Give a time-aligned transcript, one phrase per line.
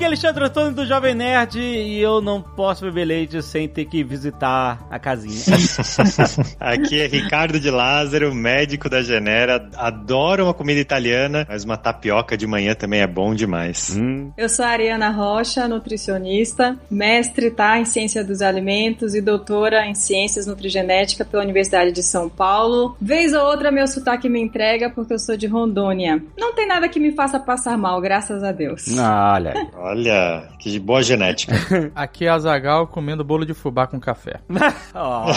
[0.00, 3.84] Aqui é Alexandre Antônio do Jovem Nerd e eu não posso beber leite sem ter
[3.84, 5.54] que visitar a casinha.
[6.58, 9.68] Aqui é Ricardo de Lázaro, médico da Genera.
[9.76, 13.94] Adoro uma comida italiana, mas uma tapioca de manhã também é bom demais.
[13.94, 19.84] Hum, Eu sou a Ariana Rocha, nutricionista, mestre tá, em Ciência dos Alimentos e doutora
[19.84, 22.96] em Ciências Nutrigenética pela Universidade de São Paulo.
[22.98, 26.22] Vez ou outra meu sotaque me entrega porque eu sou de Rondônia.
[26.38, 28.88] Não tem nada que me faça passar mal, graças a Deus.
[28.98, 29.68] olha aí.
[29.90, 31.52] Olha, que boa genética.
[31.96, 34.38] Aqui é a Zagal comendo bolo de fubá com café.
[34.94, 35.34] Olha.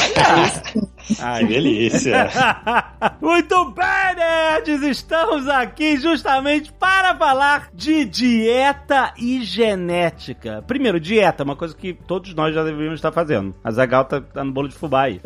[1.20, 2.30] Ai, delícia.
[3.20, 4.84] Muito bem, nerds!
[4.84, 10.64] Estamos aqui justamente para falar de dieta e genética.
[10.68, 13.56] Primeiro, dieta, uma coisa que todos nós já deveríamos estar fazendo.
[13.64, 15.20] A Zagal tá, tá no bolo de fubá aí.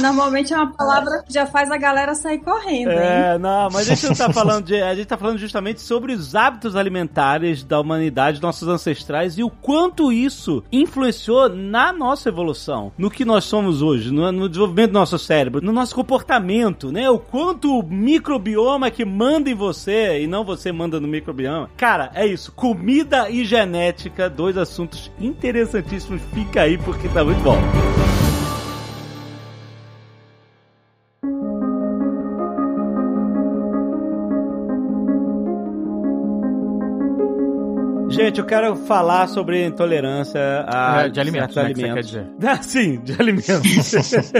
[0.00, 2.98] Normalmente é uma palavra que já faz a galera sair correndo, hein?
[2.98, 4.82] É, não, mas a gente não tá falando de.
[4.82, 9.50] A gente tá falando justamente sobre os hábitos alimentares da humanidade, nossos ancestrais, e o
[9.50, 14.98] quanto isso influenciou na nossa evolução, no que nós somos hoje, no, no desenvolvimento do
[14.98, 17.08] nosso cérebro, no nosso comportamento, né?
[17.10, 21.70] O quanto o microbioma que manda em você e não você manda no microbioma.
[21.76, 22.52] Cara, é isso.
[22.52, 26.22] Comida e genética, dois assuntos interessantíssimos.
[26.32, 27.58] Fica aí porque tá muito bom.
[38.24, 42.38] Gente, eu quero falar sobre intolerância a É, de alimentos, certos né, que você alimentos.
[42.40, 43.92] quer Ah, sim, de alimentos.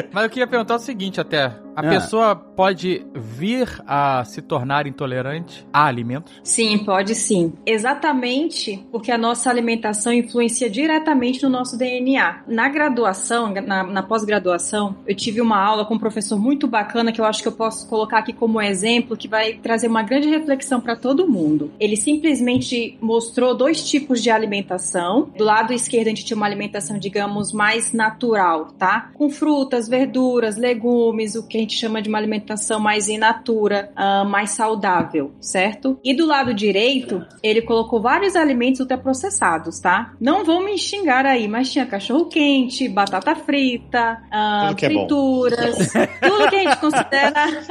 [0.12, 1.52] Mas eu queria perguntar o seguinte até.
[1.74, 1.88] A Ah.
[1.88, 6.32] pessoa pode vir a se tornar intolerante a alimentos?
[6.44, 7.52] Sim, pode sim.
[7.64, 12.42] Exatamente porque a nossa alimentação influencia diretamente no nosso DNA.
[12.46, 17.20] Na graduação, na, na pós-graduação, eu tive uma aula com um professor muito bacana que
[17.20, 20.80] eu acho que eu posso colocar aqui como exemplo que vai trazer uma grande reflexão
[20.80, 21.70] para todo mundo.
[21.78, 25.30] Ele simplesmente mostrou dois tipos de alimentação.
[25.36, 29.10] Do lado esquerdo a gente tinha uma alimentação, digamos, mais natural, tá?
[29.14, 34.24] Com frutas, verduras, legumes, o que gente chama de uma alimentação mais in natura, ah,
[34.24, 35.98] mais saudável, certo?
[36.04, 40.12] E do lado direito, ele colocou vários alimentos ultraprocessados, tá?
[40.20, 45.92] Não vão me xingar aí, mas tinha cachorro quente, batata frita, Tudo que é frituras,
[46.20, 47.62] tudo que a gente considera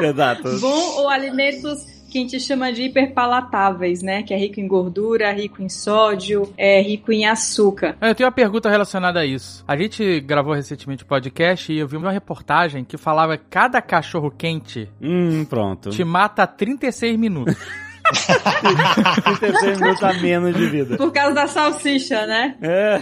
[0.00, 0.56] Exato.
[0.60, 4.22] bom ou alimentos que a gente chama de hiperpalatáveis, né?
[4.22, 7.96] Que é rico em gordura, rico em sódio, é rico em açúcar.
[8.00, 9.64] Eu tenho uma pergunta relacionada a isso.
[9.66, 13.80] A gente gravou recentemente um podcast e eu vi uma reportagem que falava que cada
[13.80, 15.90] cachorro quente Hum, pronto.
[15.90, 17.56] te mata a 36 minutos.
[18.10, 20.96] 36 minutos a menos de vida.
[20.96, 22.56] Por causa da salsicha, né?
[22.60, 23.00] É,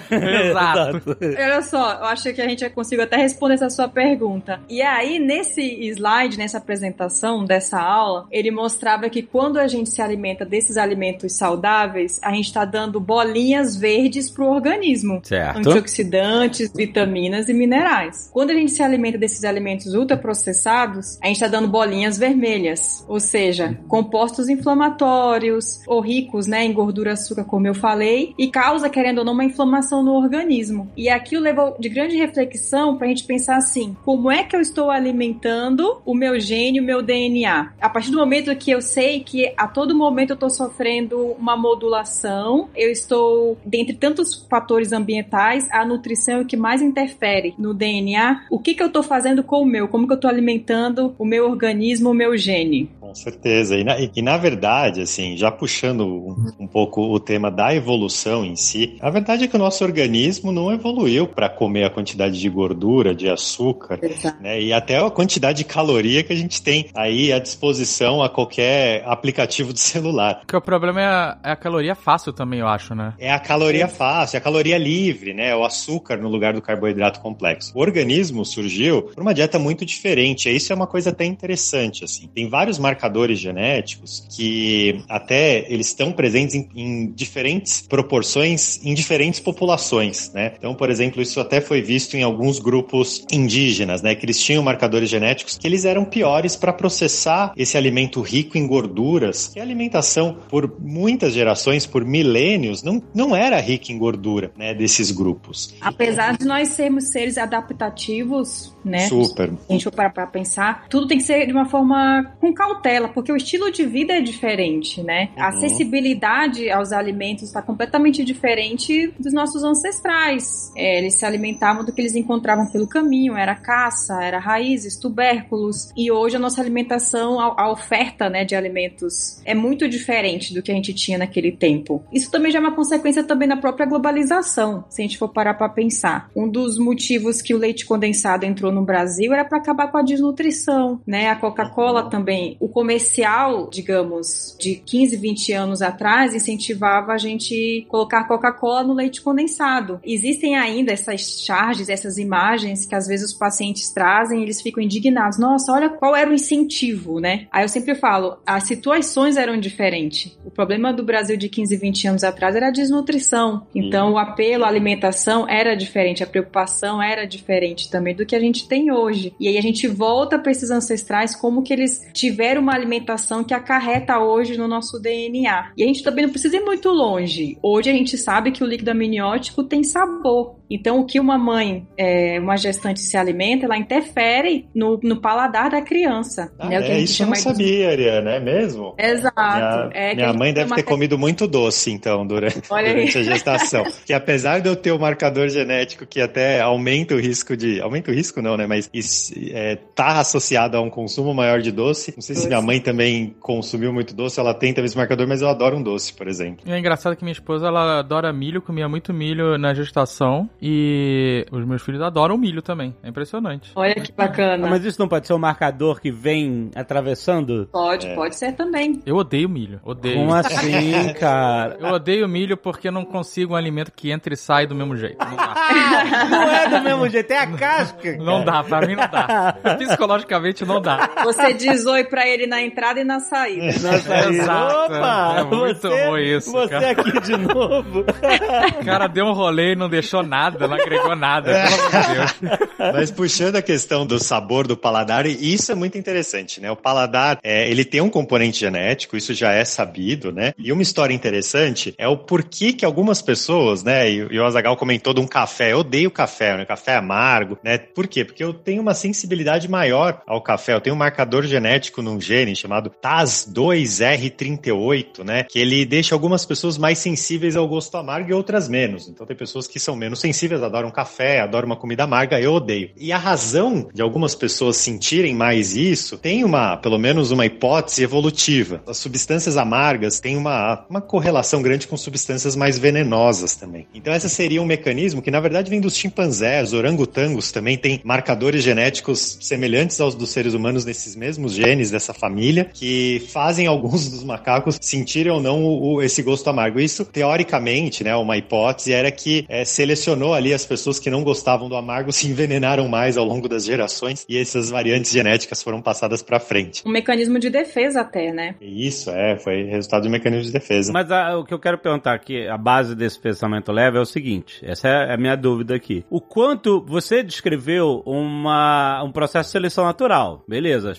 [0.49, 1.17] Exato.
[1.21, 4.61] Olha só, eu acho que a gente consigo até responder essa sua pergunta.
[4.69, 10.03] E aí, nesse slide, nessa apresentação dessa aula, ele mostrava que quando a gente se
[10.03, 15.21] alimenta desses alimentos saudáveis, a gente está dando bolinhas verdes pro organismo.
[15.23, 15.59] Certo.
[15.59, 18.31] Antioxidantes, vitaminas e minerais.
[18.33, 23.21] Quando a gente se alimenta desses alimentos ultraprocessados, a gente está dando bolinhas vermelhas, ou
[23.21, 29.19] seja, compostos inflamatórios ou ricos né, em gordura açúcar, como eu falei, e causa, querendo
[29.19, 30.91] ou não, uma inflamação no organismo.
[30.97, 34.61] E aquilo levou de grande reflexão para a gente pensar assim: como é que eu
[34.61, 37.73] estou alimentando o meu gene, o meu DNA?
[37.81, 41.57] A partir do momento que eu sei que a todo momento eu estou sofrendo uma
[41.57, 47.75] modulação, eu estou, dentre tantos fatores ambientais, a nutrição é o que mais interfere no
[47.75, 48.47] DNA.
[48.51, 49.89] O que, que eu estou fazendo com o meu?
[49.89, 52.91] Como que eu estou alimentando o meu organismo, o meu gene?
[53.01, 53.77] Com certeza.
[53.77, 58.45] E na, e na verdade, assim, já puxando um, um pouco o tema da evolução
[58.45, 62.39] em si, a verdade é que o nosso organismo não evoluiu para comer a quantidade
[62.41, 63.99] de gordura, de açúcar,
[64.41, 64.61] né?
[64.61, 69.03] E até a quantidade de caloria que a gente tem aí à disposição a qualquer
[69.07, 70.41] aplicativo de celular.
[70.41, 73.15] Porque o problema é a, é a caloria fácil também, eu acho, né?
[73.19, 75.55] É a caloria fácil, é a caloria livre, né?
[75.55, 77.73] O açúcar no lugar do carboidrato complexo.
[77.75, 80.49] O organismo surgiu por uma dieta muito diferente.
[80.49, 82.29] E Isso é uma coisa até interessante, assim.
[82.29, 84.78] Tem vários marcadores genéticos que
[85.09, 90.53] até eles estão presentes em, em diferentes proporções em diferentes populações, né?
[90.59, 94.15] Então, por exemplo, isso até foi visto em alguns grupos indígenas, né?
[94.15, 98.67] Que eles tinham marcadores genéticos que eles eram piores para processar esse alimento rico em
[98.67, 104.53] gorduras, que a alimentação por muitas gerações, por milênios, não, não era rica em gordura,
[104.57, 104.75] né?
[104.75, 105.75] Desses grupos.
[105.81, 109.01] Apesar de nós sermos seres adaptativos, né?
[109.09, 109.51] Super.
[109.51, 112.53] Se a gente for parar pra pensar, tudo tem que ser de uma forma com
[112.53, 115.03] cautela, porque o estilo de vida é diferente.
[115.03, 115.31] né?
[115.37, 120.73] A acessibilidade aos alimentos está completamente diferente dos nossos ancestrais.
[120.77, 125.91] É, eles se alimentavam do que eles encontravam pelo caminho, era caça, era raízes, tubérculos.
[125.97, 130.63] E hoje a nossa alimentação, a, a oferta né, de alimentos é muito diferente do
[130.63, 132.03] que a gente tinha naquele tempo.
[132.13, 135.55] Isso também já é uma consequência também da própria globalização, se a gente for parar
[135.55, 136.31] para pensar.
[136.35, 140.03] Um dos motivos que o leite condensado entrou no Brasil era para acabar com a
[140.03, 141.29] desnutrição, né?
[141.29, 148.25] A Coca-Cola também, o comercial, digamos, de 15, 20 anos atrás incentivava a gente colocar
[148.25, 150.01] Coca-Cola no leite condensado.
[150.05, 154.83] Existem ainda essas charges, essas imagens que às vezes os pacientes trazem, e eles ficam
[154.83, 155.39] indignados.
[155.39, 157.47] Nossa, olha qual era o incentivo, né?
[157.51, 160.37] Aí eu sempre falo, as situações eram diferentes.
[160.45, 163.67] O problema do Brasil de 15, 20 anos atrás era a desnutrição.
[163.75, 168.41] Então, o apelo à alimentação era diferente, a preocupação era diferente também do que a
[168.41, 169.35] gente tem hoje.
[169.39, 173.55] E aí a gente volta para esses ancestrais como que eles tiveram uma alimentação que
[173.55, 175.73] acarreta hoje no nosso DNA.
[175.77, 177.59] E a gente também não precisa ir muito longe.
[177.63, 180.57] Hoje a gente sabe que o líquido amniótico tem sabor.
[180.71, 185.71] Então, o que uma mãe, é, uma gestante se alimenta, ela interfere no, no paladar
[185.71, 186.53] da criança.
[186.59, 186.77] Ah, né?
[186.77, 188.95] é, isso eu não sabia, Ariana, é mesmo?
[188.99, 189.37] Exato.
[189.39, 193.23] Minha, É minha gente mãe deve ter te- comido muito doce, então, durante, durante a
[193.23, 193.85] gestação.
[194.05, 197.81] que apesar de eu ter o marcador genético que até aumenta o risco de.
[197.81, 198.67] Aumenta o risco, não, né?
[198.67, 202.13] Mas is- é, tá associado a um consumo maior de doce.
[202.17, 202.49] Não sei se Doce.
[202.49, 205.83] minha mãe também consumiu muito doce, ela tem também esse marcador, mas eu adoro um
[205.83, 206.65] doce, por exemplo.
[206.67, 210.49] E é engraçado que minha esposa, ela adora milho, comia muito milho na gestação.
[210.61, 212.95] E os meus filhos adoram milho também.
[213.03, 213.71] É impressionante.
[213.75, 214.67] Olha que bacana.
[214.67, 217.69] Ah, mas isso não pode ser um marcador que vem atravessando?
[217.73, 219.01] Pode, pode ser também.
[219.07, 219.81] Eu odeio milho.
[219.85, 220.17] Odeio.
[220.17, 221.77] Como assim, cara?
[221.81, 224.97] Eu odeio milho porque eu não consigo um alimento que entra e sai do mesmo
[224.97, 225.19] jeito.
[225.19, 225.37] Não.
[226.29, 228.17] Não é do mesmo jeito, é a casca.
[228.17, 229.57] Não dá, pra mim não dá.
[229.79, 231.11] Psicologicamente não dá.
[231.25, 233.67] Você diz oi pra ele na entrada e na saída.
[233.81, 234.93] Nossa, aí, Exato.
[234.93, 235.35] Opa!
[235.39, 236.91] É muito você, ruim isso, Você cara.
[236.91, 238.01] aqui de novo.
[238.01, 241.53] O cara deu um rolê e não deixou nada, não agregou nada.
[241.53, 242.59] Pelo amor de Deus.
[242.79, 246.71] Mas puxando a questão do sabor do paladar, e isso é muito interessante, né?
[246.71, 250.53] O paladar, é, ele tem um componente genético, isso já é sabido, né?
[250.59, 254.11] E uma história interessante é o porquê que algumas pessoas, né?
[254.11, 255.73] E, e o Azagal comentou de um café.
[255.73, 256.65] Eu odeio café, né?
[256.65, 257.79] Café amargo, né?
[257.79, 258.27] Por quê?
[258.29, 260.75] Porque eu tenho uma sensibilidade maior ao café.
[260.75, 265.45] Eu tenho um marcador genético num gene chamado TAS2R38, né?
[265.45, 269.09] Que ele deixa algumas pessoas mais sensíveis ao gosto amargo e outras menos.
[269.09, 272.91] Então tem pessoas que são menos sensíveis, adoram café, adoram uma comida amarga, eu odeio.
[272.97, 278.03] E a razão de algumas pessoas sentirem mais isso tem uma, pelo menos uma hipótese
[278.03, 278.83] evolutiva.
[278.87, 283.89] As substâncias amargas têm uma, uma correlação grande com substâncias mais venenosas também.
[283.95, 288.65] Então esse seria um mecanismo que na verdade vem dos chimpanzés, orangotangos também têm marcadores
[288.65, 294.25] genéticos semelhantes aos dos seres humanos nesses mesmos genes dessa família que fazem alguns dos
[294.25, 296.81] macacos sentirem ou não o, o- esse gosto amargo.
[296.81, 301.69] Isso, teoricamente, né, uma hipótese era que eh, selecionou ali as pessoas que não gostavam
[301.69, 306.21] do amargo se envenenaram mais ao longo das gerações e essas variantes genéticas foram passadas
[306.21, 306.83] para frente.
[306.85, 308.57] Um mecanismo de defesa até, né?
[308.61, 310.93] Isso é, foi resultado de um mecanismo de defesa.
[310.93, 314.05] Mas ah, o que eu quero perguntar aqui, a base desse pensamento leve é o
[314.07, 316.05] seguinte: essa é a minha dúvida aqui.
[316.11, 320.93] O quanto você descreveu uma, um processo de seleção natural, beleza?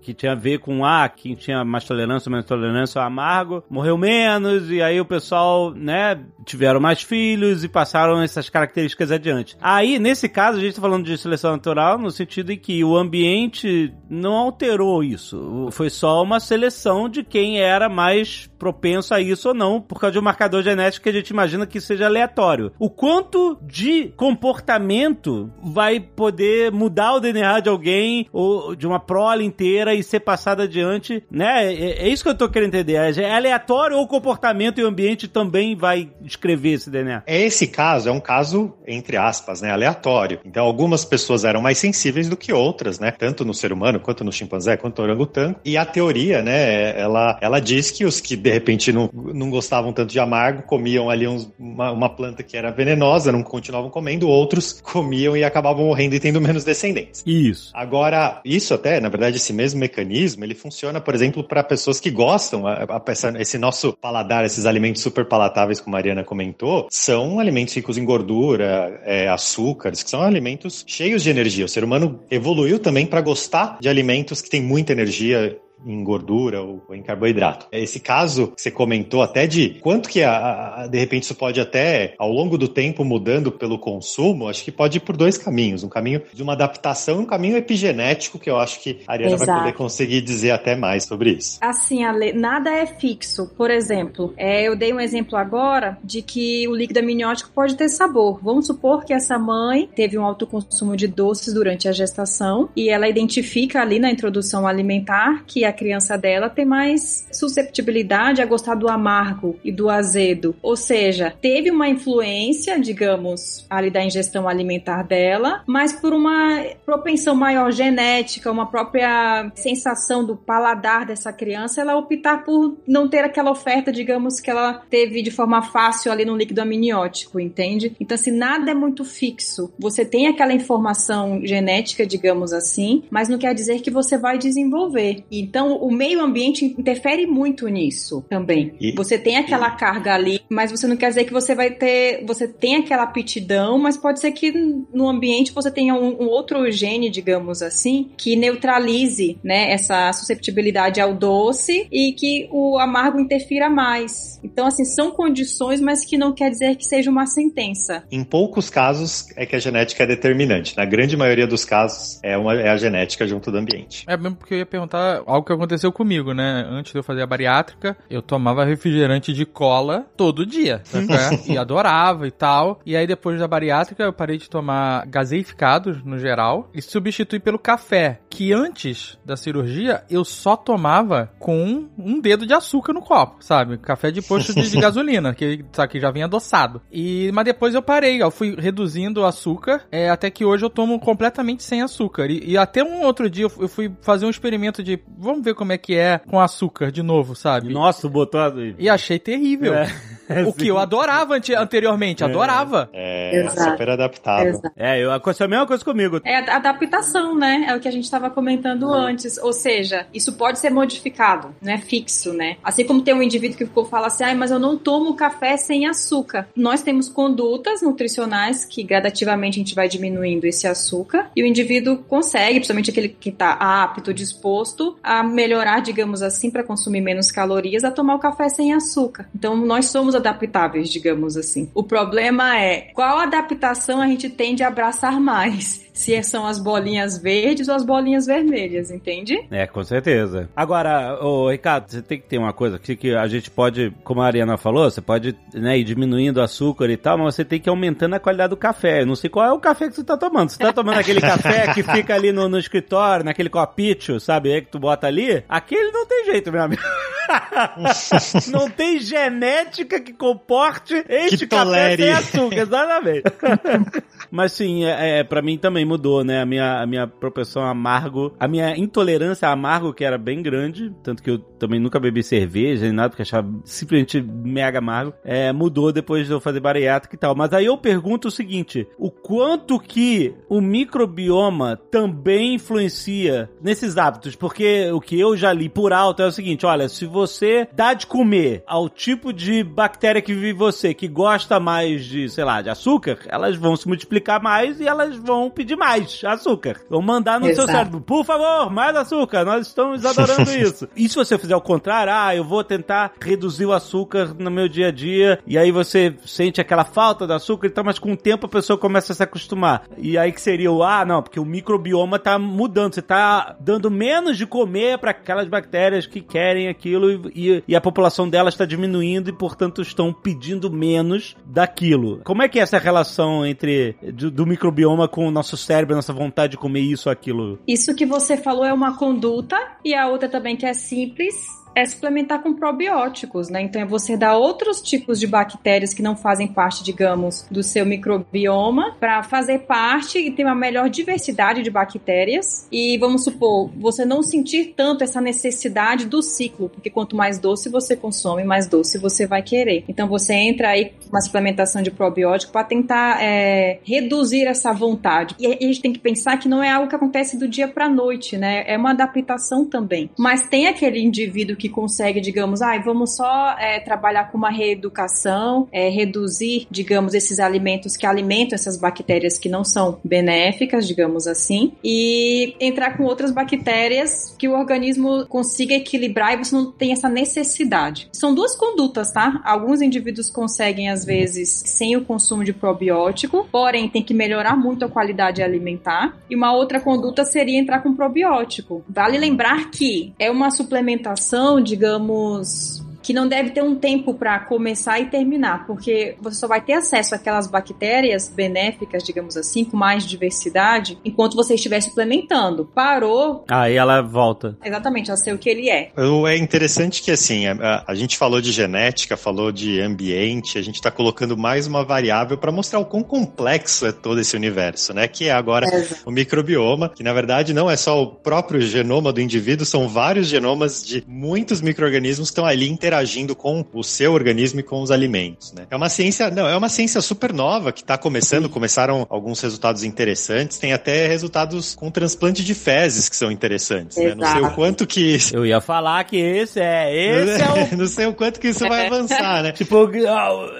[0.00, 3.98] Que tinha a ver com ah, quem tinha mais tolerância, menos tolerância ao amargo, morreu
[3.98, 9.56] menos, e aí o pessoal, né, tiveram mais filhos e passaram essas características adiante.
[9.60, 12.96] Aí, nesse caso, a gente tá falando de seleção natural no sentido em que o
[12.96, 15.68] ambiente não alterou isso.
[15.72, 20.12] Foi só uma seleção de quem era mais propenso a isso ou não, por causa
[20.12, 22.72] de um marcador genético que a gente imagina que seja aleatório.
[22.78, 29.44] O quanto de comportamento vai poder mudar o DNA de alguém ou de uma prole
[29.44, 31.72] inteira e ser passado adiante, né?
[31.72, 32.94] É, é isso que eu tô querendo entender.
[33.18, 37.22] É aleatório ou o comportamento e o ambiente também vai descrever esse DNA?
[37.26, 40.40] Esse caso é um caso, entre aspas, né, aleatório.
[40.44, 43.10] Então, algumas pessoas eram mais sensíveis do que outras, né?
[43.10, 45.56] Tanto no ser humano, quanto no chimpanzé, quanto no orangotango.
[45.64, 49.92] E a teoria, né, ela, ela diz que os que, de repente, não, não gostavam
[49.92, 54.28] tanto de amargo, comiam ali uns- uma, uma planta que era venenosa, não continuavam comendo,
[54.28, 57.22] outros comiam e acabavam morrendo e tendo menos descendentes.
[57.26, 57.70] Isso.
[57.74, 62.10] Agora, isso até, na verdade, esse mesmo mecanismo, ele funciona, por exemplo, para pessoas que
[62.10, 66.88] gostam, a- a- essa- esse nosso paladar, esses alimentos super palatáveis, como a Mariana comentou,
[66.90, 71.64] são alimentos ricos em gordura, é, açúcares, que são alimentos cheios de energia.
[71.64, 76.62] O ser humano evoluiu também para gostar de alimentos que têm muita energia em gordura
[76.62, 77.66] ou, em carboidrato.
[77.72, 81.60] Esse caso que você comentou até de quanto que a, a, de repente isso pode
[81.60, 85.82] até ao longo do tempo mudando pelo consumo, acho que pode ir por dois caminhos,
[85.82, 89.34] um caminho de uma adaptação e um caminho epigenético que eu acho que a Ariana
[89.34, 89.50] Exato.
[89.50, 91.58] vai poder conseguir dizer até mais sobre isso.
[91.60, 93.50] Assim, Ale, nada é fixo.
[93.56, 97.88] Por exemplo, é, eu dei um exemplo agora de que o líquido amniótico pode ter
[97.88, 98.40] sabor.
[98.42, 102.88] Vamos supor que essa mãe teve um alto consumo de doces durante a gestação e
[102.88, 108.74] ela identifica ali na introdução alimentar que a criança dela tem mais susceptibilidade a gostar
[108.74, 110.54] do amargo e do azedo.
[110.62, 117.34] Ou seja, teve uma influência, digamos, ali da ingestão alimentar dela, mas por uma propensão
[117.34, 123.50] maior genética, uma própria sensação do paladar dessa criança, ela optar por não ter aquela
[123.50, 127.96] oferta, digamos, que ela teve de forma fácil ali no líquido amniótico, entende?
[128.00, 129.72] Então, assim, nada é muito fixo.
[129.78, 135.24] Você tem aquela informação genética, digamos assim, mas não quer dizer que você vai desenvolver.
[135.30, 138.74] Então, o meio ambiente interfere muito nisso também.
[138.80, 139.76] E, você tem aquela e...
[139.76, 142.24] carga ali, mas você não quer dizer que você vai ter.
[142.26, 146.70] Você tem aquela aptidão, mas pode ser que no ambiente você tenha um, um outro
[146.70, 153.68] gene, digamos assim, que neutralize né, essa susceptibilidade ao doce e que o amargo interfira
[153.68, 154.40] mais.
[154.42, 158.04] Então, assim, são condições, mas que não quer dizer que seja uma sentença.
[158.10, 160.76] Em poucos casos é que a genética é determinante.
[160.76, 164.04] Na grande maioria dos casos é, uma, é a genética junto do ambiente.
[164.08, 166.66] É mesmo porque eu ia perguntar algo que aconteceu comigo, né?
[166.68, 170.82] Antes de eu fazer a bariátrica, eu tomava refrigerante de cola todo dia.
[171.46, 172.80] e adorava e tal.
[172.84, 177.58] E aí depois da bariátrica eu parei de tomar gaseificados no geral e substituí pelo
[177.58, 183.36] café, que antes da cirurgia eu só tomava com um dedo de açúcar no copo,
[183.40, 183.78] sabe?
[183.78, 186.82] Café de posto de, de gasolina, que, sabe, que já vinha adoçado.
[186.90, 190.70] E, mas depois eu parei, eu fui reduzindo o açúcar, é, até que hoje eu
[190.70, 192.30] tomo completamente sem açúcar.
[192.30, 195.00] E, e até um outro dia eu fui fazer um experimento de,
[195.32, 197.72] vamos ver como é que é com açúcar de novo, sabe?
[197.72, 198.40] Nossa, botou...
[198.78, 199.74] E achei terrível.
[199.74, 199.88] É.
[200.46, 202.88] o que eu adorava anteriormente, adorava.
[202.92, 204.50] É, é super adaptável.
[204.50, 204.72] Exato.
[204.76, 206.20] É, eu, aconteceu a mesma coisa comigo.
[206.24, 207.66] É a adaptação, né?
[207.68, 208.94] É o que a gente estava comentando uhum.
[208.94, 209.38] antes.
[209.38, 212.56] Ou seja, isso pode ser modificado, não é fixo, né?
[212.62, 215.56] Assim como tem um indivíduo que ficou fala assim, ah, mas eu não tomo café
[215.56, 216.48] sem açúcar.
[216.56, 221.98] Nós temos condutas nutricionais que gradativamente a gente vai diminuindo esse açúcar e o indivíduo
[222.08, 227.84] consegue, principalmente aquele que está apto, disposto a melhorar, digamos assim, para consumir menos calorias,
[227.84, 229.28] a tomar o café sem açúcar.
[229.34, 231.70] Então nós somos adaptáveis, digamos assim.
[231.74, 237.18] O problema é qual adaptação a gente tende a abraçar mais se são as bolinhas
[237.18, 239.38] verdes ou as bolinhas vermelhas, entende?
[239.50, 240.48] É, com certeza.
[240.56, 244.22] Agora, ô, Ricardo, você tem que ter uma coisa que, que a gente pode, como
[244.22, 247.60] a Ariana falou, você pode né, ir diminuindo o açúcar e tal, mas você tem
[247.60, 249.02] que ir aumentando a qualidade do café.
[249.02, 250.50] Eu não sei qual é o café que você tá tomando.
[250.50, 253.82] Você tá tomando aquele café que fica ali no, no escritório, naquele copinho,
[254.20, 254.52] sabe?
[254.52, 256.82] Aí que tu bota ali, aquele não tem jeito, meu amigo.
[258.50, 263.22] não tem genética que comporte este que café sem açúcar, exatamente.
[264.32, 266.40] mas sim, é, é, pra mim também mudou, né?
[266.40, 270.90] A minha, a minha propensão amargo, a minha intolerância a amargo, que era bem grande,
[271.02, 275.52] tanto que eu também nunca bebi cerveja nem nada, porque achava simplesmente mega amargo, é,
[275.52, 277.34] mudou depois de eu fazer bariátrica e tal.
[277.34, 284.34] Mas aí eu pergunto o seguinte: o quanto que o microbioma também influencia nesses hábitos?
[284.34, 287.92] Porque o que eu já li por alto é o seguinte: olha, se você dá
[287.92, 292.62] de comer ao tipo de bactéria que vive você, que gosta mais de, sei lá,
[292.62, 296.80] de açúcar, elas vão se multiplicar mais e elas vão pedir mais açúcar.
[296.88, 297.68] Vão mandar no Exato.
[297.68, 300.88] seu cérebro, por favor, mais açúcar, nós estamos adorando isso.
[300.96, 304.68] E se você fizer o contrário, ah, eu vou tentar reduzir o açúcar no meu
[304.68, 308.16] dia a dia, e aí você sente aquela falta de açúcar, então, mas com o
[308.16, 309.84] tempo a pessoa começa a se acostumar.
[309.98, 313.90] E aí que seria o, ah, não, porque o microbioma tá mudando, você tá dando
[313.90, 318.64] menos de comer para aquelas bactérias que querem aquilo e, e a população delas está
[318.64, 322.20] diminuindo e, portanto, estão pedindo menos daquilo.
[322.24, 326.12] Como é que é essa relação entre do, do microbioma com o nosso cérebro, nossa
[326.12, 327.58] vontade de comer isso aquilo.
[327.66, 331.84] Isso que você falou é uma conduta e a outra também que é simples é
[331.84, 333.62] suplementar com probióticos, né?
[333.62, 337.84] Então é você dar outros tipos de bactérias que não fazem parte, digamos, do seu
[337.86, 342.66] microbioma para fazer parte e ter uma melhor diversidade de bactérias.
[342.70, 347.68] E vamos supor, você não sentir tanto essa necessidade do ciclo, porque quanto mais doce
[347.68, 349.84] você consome, mais doce você vai querer.
[349.88, 355.34] Então você entra aí com uma suplementação de probiótico para tentar é, reduzir essa vontade.
[355.38, 357.88] E a gente tem que pensar que não é algo que acontece do dia para
[357.88, 358.64] noite, né?
[358.66, 360.10] É uma adaptação também.
[360.18, 365.68] Mas tem aquele indivíduo que consegue, digamos, ah, vamos só é, trabalhar com uma reeducação,
[365.70, 371.72] é, reduzir, digamos, esses alimentos que alimentam essas bactérias que não são benéficas, digamos assim,
[371.84, 377.08] e entrar com outras bactérias que o organismo consiga equilibrar e você não tem essa
[377.08, 378.08] necessidade.
[378.12, 379.40] São duas condutas, tá?
[379.44, 384.84] Alguns indivíduos conseguem, às vezes, sem o consumo de probiótico, porém tem que melhorar muito
[384.84, 386.18] a qualidade alimentar.
[386.28, 388.82] E uma outra conduta seria entrar com probiótico.
[388.88, 395.00] Vale lembrar que é uma suplementação, digamos, que não deve ter um tempo para começar
[395.00, 400.06] e terminar, porque você só vai ter acesso àquelas bactérias benéficas, digamos assim, com mais
[400.06, 402.64] diversidade, enquanto você estiver suplementando.
[402.64, 403.44] Parou.
[403.48, 404.56] Aí ela volta.
[404.64, 405.90] Exatamente, ela sei o que ele é.
[406.28, 410.76] É interessante que, assim, a, a gente falou de genética, falou de ambiente, a gente
[410.76, 415.08] está colocando mais uma variável para mostrar o quão complexo é todo esse universo, né?
[415.08, 415.88] Que é agora é.
[416.06, 420.28] o microbioma, que na verdade não é só o próprio genoma do indivíduo, são vários
[420.28, 424.82] genomas de muitos micro-organismos que estão ali interagindo interagindo com o seu organismo e com
[424.82, 425.66] os alimentos, né?
[425.70, 429.82] É uma ciência, não, é uma ciência super nova que está começando, começaram alguns resultados
[429.82, 434.14] interessantes, tem até resultados com transplante de fezes que são interessantes, né?
[434.14, 437.86] Não sei o quanto que Eu ia falar que esse é, esse é o Não
[437.86, 439.52] sei o quanto que isso vai avançar, né?
[439.62, 439.90] Tipo,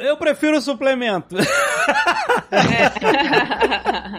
[0.01, 1.37] eu prefiro o suplemento.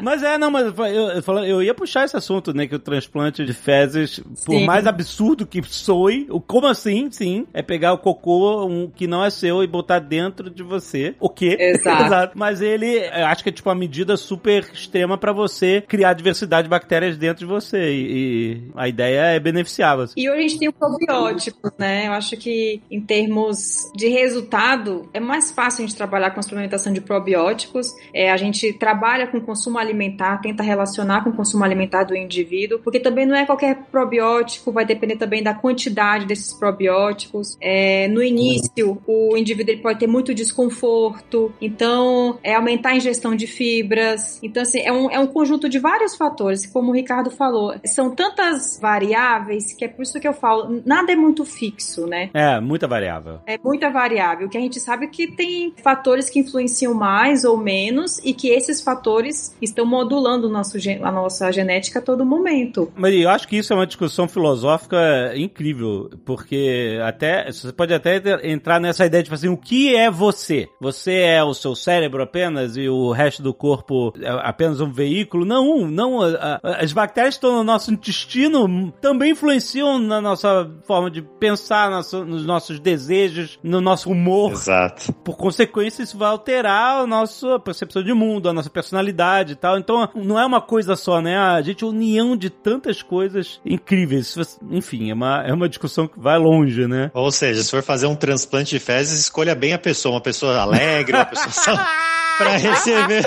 [0.03, 3.43] mas é, não, mas eu, eu, eu ia puxar esse assunto, né, que o transplante
[3.46, 4.65] de fezes, por Sim.
[4.65, 9.29] mais absurdo que soe, como assim, sim, é pegar o cocô um, que não é
[9.29, 11.15] seu e botar dentro de você.
[11.19, 11.55] O quê?
[11.57, 12.03] Exato.
[12.03, 12.38] Exato.
[12.38, 16.69] Mas ele, acho que é tipo uma medida super extrema para você criar diversidade de
[16.69, 17.91] bactérias dentro de você.
[17.91, 20.13] E, e a ideia é beneficiá-las.
[20.17, 22.07] E hoje a gente tem o probiótico, né?
[22.07, 26.43] Eu acho que em termos de resultado, é mais fácil a gente trabalhar com a
[26.43, 27.88] suplementação de probióticos.
[28.13, 32.79] É, a gente trabalha com consumo alimentar, tenta relacionar com o consumo alimentar do indivíduo,
[32.79, 37.57] porque também não é qualquer probiótico, vai depender também da quantidade desses probióticos.
[37.62, 42.95] É, é, no início, o indivíduo ele pode ter muito desconforto, então é aumentar a
[42.95, 44.39] ingestão de fibras.
[44.41, 47.75] Então, assim, é um, é um conjunto de vários fatores, como o Ricardo falou.
[47.85, 52.31] São tantas variáveis que é por isso que eu falo, nada é muito fixo, né?
[52.33, 53.39] É, muita variável.
[53.45, 54.47] É muita variável.
[54.47, 58.33] O que a gente sabe é que tem fatores que influenciam mais ou menos e
[58.33, 62.91] que esses fatores estão modulando nosso, a nossa genética a todo momento.
[62.95, 64.97] Mas eu acho que isso é uma discussão filosófica
[65.35, 70.11] incrível, porque até você pode até entrar nessa ideia de tipo assim, o que é
[70.11, 70.69] você?
[70.79, 75.45] Você é o seu cérebro apenas e o resto do corpo é apenas um veículo?
[75.45, 76.19] Não, não.
[76.61, 82.46] As bactérias que estão no nosso intestino também influenciam na nossa forma de pensar, nos
[82.46, 84.51] nossos desejos, no nosso humor.
[84.51, 85.11] Exato.
[85.24, 89.77] Por consequência, isso vai alterar a nossa percepção de mundo, a nossa personalidade e tal.
[89.77, 91.37] Então, não é uma coisa só, né?
[91.37, 94.35] A gente é união de tantas coisas incríveis.
[94.69, 97.11] Enfim, é uma, é uma discussão que vai longe, né?
[97.13, 100.14] Ou seja, se for fazer um transplante de fezes, escolha bem a pessoa.
[100.14, 101.79] Uma pessoa alegre, uma pessoa
[102.37, 103.24] para receber.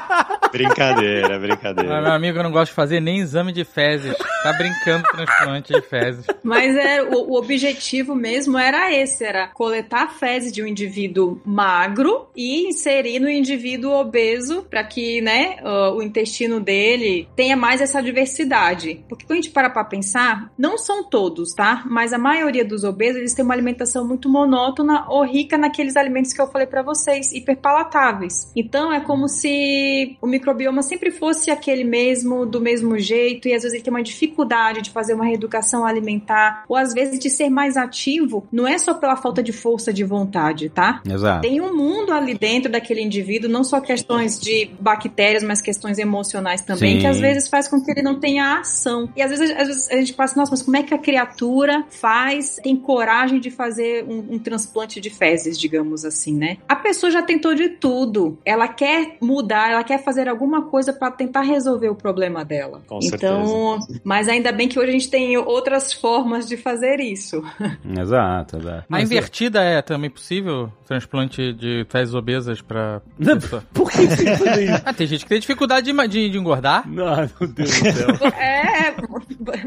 [0.50, 2.00] brincadeira, brincadeira.
[2.00, 4.16] meu amigo não gosta de fazer nem exame de fezes.
[4.42, 6.26] Tá brincando com transplante de fezes.
[6.42, 12.28] Mas é, o, o, objetivo mesmo era esse, era coletar fezes de um indivíduo magro
[12.36, 18.02] e inserir no indivíduo obeso para que, né, o, o, intestino dele tenha mais essa
[18.02, 19.04] diversidade.
[19.08, 21.82] Porque quando a gente para pra pensar, não são todos, tá?
[21.86, 26.32] Mas a maioria dos obesos, eles têm uma alimentação muito monótona ou rica naqueles alimentos
[26.32, 28.47] que eu falei para vocês, hiperpalatáveis.
[28.54, 33.62] Então é como se o microbioma sempre fosse aquele mesmo, do mesmo jeito, e às
[33.62, 37.48] vezes ele tem uma dificuldade de fazer uma reeducação alimentar, ou às vezes de ser
[37.50, 41.02] mais ativo, não é só pela falta de força de vontade, tá?
[41.04, 41.42] Exato.
[41.42, 46.62] Tem um mundo ali dentro daquele indivíduo, não só questões de bactérias, mas questões emocionais
[46.62, 47.00] também, Sim.
[47.00, 49.08] que às vezes faz com que ele não tenha ação.
[49.16, 51.84] E às vezes, às vezes a gente passa, nossa, mas como é que a criatura
[51.88, 56.58] faz, tem coragem de fazer um, um transplante de fezes, digamos assim, né?
[56.68, 58.37] A pessoa já tentou de tudo.
[58.44, 62.82] Ela quer mudar, ela quer fazer alguma coisa para tentar resolver o problema dela.
[62.86, 64.00] Com então, certeza.
[64.04, 67.42] mas ainda bem que hoje a gente tem outras formas de fazer isso.
[67.98, 68.84] Exato, exato.
[68.90, 70.72] A invertida é também possível?
[70.86, 73.00] Transplante de fezes obesas pra.
[73.72, 74.78] Por que você isso?
[74.84, 76.88] Ah, tem gente que tem dificuldade de, de, de engordar.
[76.88, 78.08] Não, meu Deus do céu.
[78.38, 78.94] É,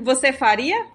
[0.01, 0.86] você faria?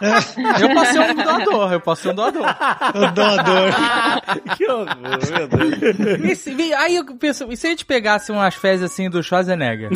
[0.60, 2.46] eu posso ser um doador, eu posso ser um doador.
[2.94, 4.56] um doador.
[4.56, 6.46] que horror, meu Deus.
[6.46, 9.90] E, aí eu penso, e se a gente pegasse umas fezes assim do Schwarzenegger?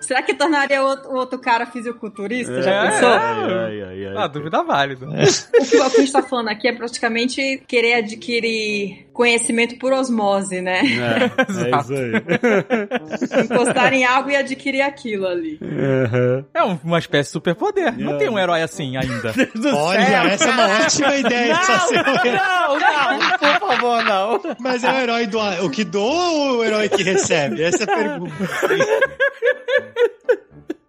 [0.00, 2.52] Será que tornaria o outro, outro cara fisiculturista?
[2.52, 3.08] É, Já pensou?
[3.08, 5.06] É, é, é, ah, dúvida válida.
[5.06, 10.78] O que a gente tá falando aqui é praticamente querer adquirir conhecimento por osmose, né?
[10.78, 13.44] É, é isso aí.
[13.44, 15.58] Encostar em algo e adquirir aquilo ali.
[15.60, 16.44] Uhum.
[16.54, 17.98] É um- uma espécie de superpoder.
[17.98, 18.18] Não É.
[18.18, 19.34] tem um herói assim ainda.
[19.76, 21.56] Olha, essa é uma ótima ideia.
[21.56, 22.38] um herói.
[22.38, 24.40] Não, não, por favor, não.
[24.60, 27.60] Mas é o herói do o que doa ou o herói que recebe?
[27.60, 28.34] Essa é a pergunta.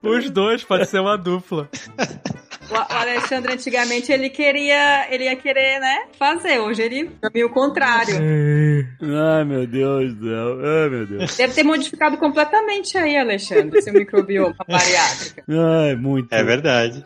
[0.03, 1.67] Os dois, pode ser uma dupla.
[2.71, 6.59] O Alexandre, antigamente, ele queria, ele ia querer, né, fazer.
[6.59, 8.13] Hoje ele caminha o contrário.
[8.13, 10.59] Ai, meu Deus do céu.
[10.63, 11.35] Ai, meu Deus.
[11.35, 15.43] Deve ter modificado completamente aí, Alexandre, seu microbioma bariátrica.
[15.49, 16.31] Ai, muito.
[16.31, 17.03] É verdade.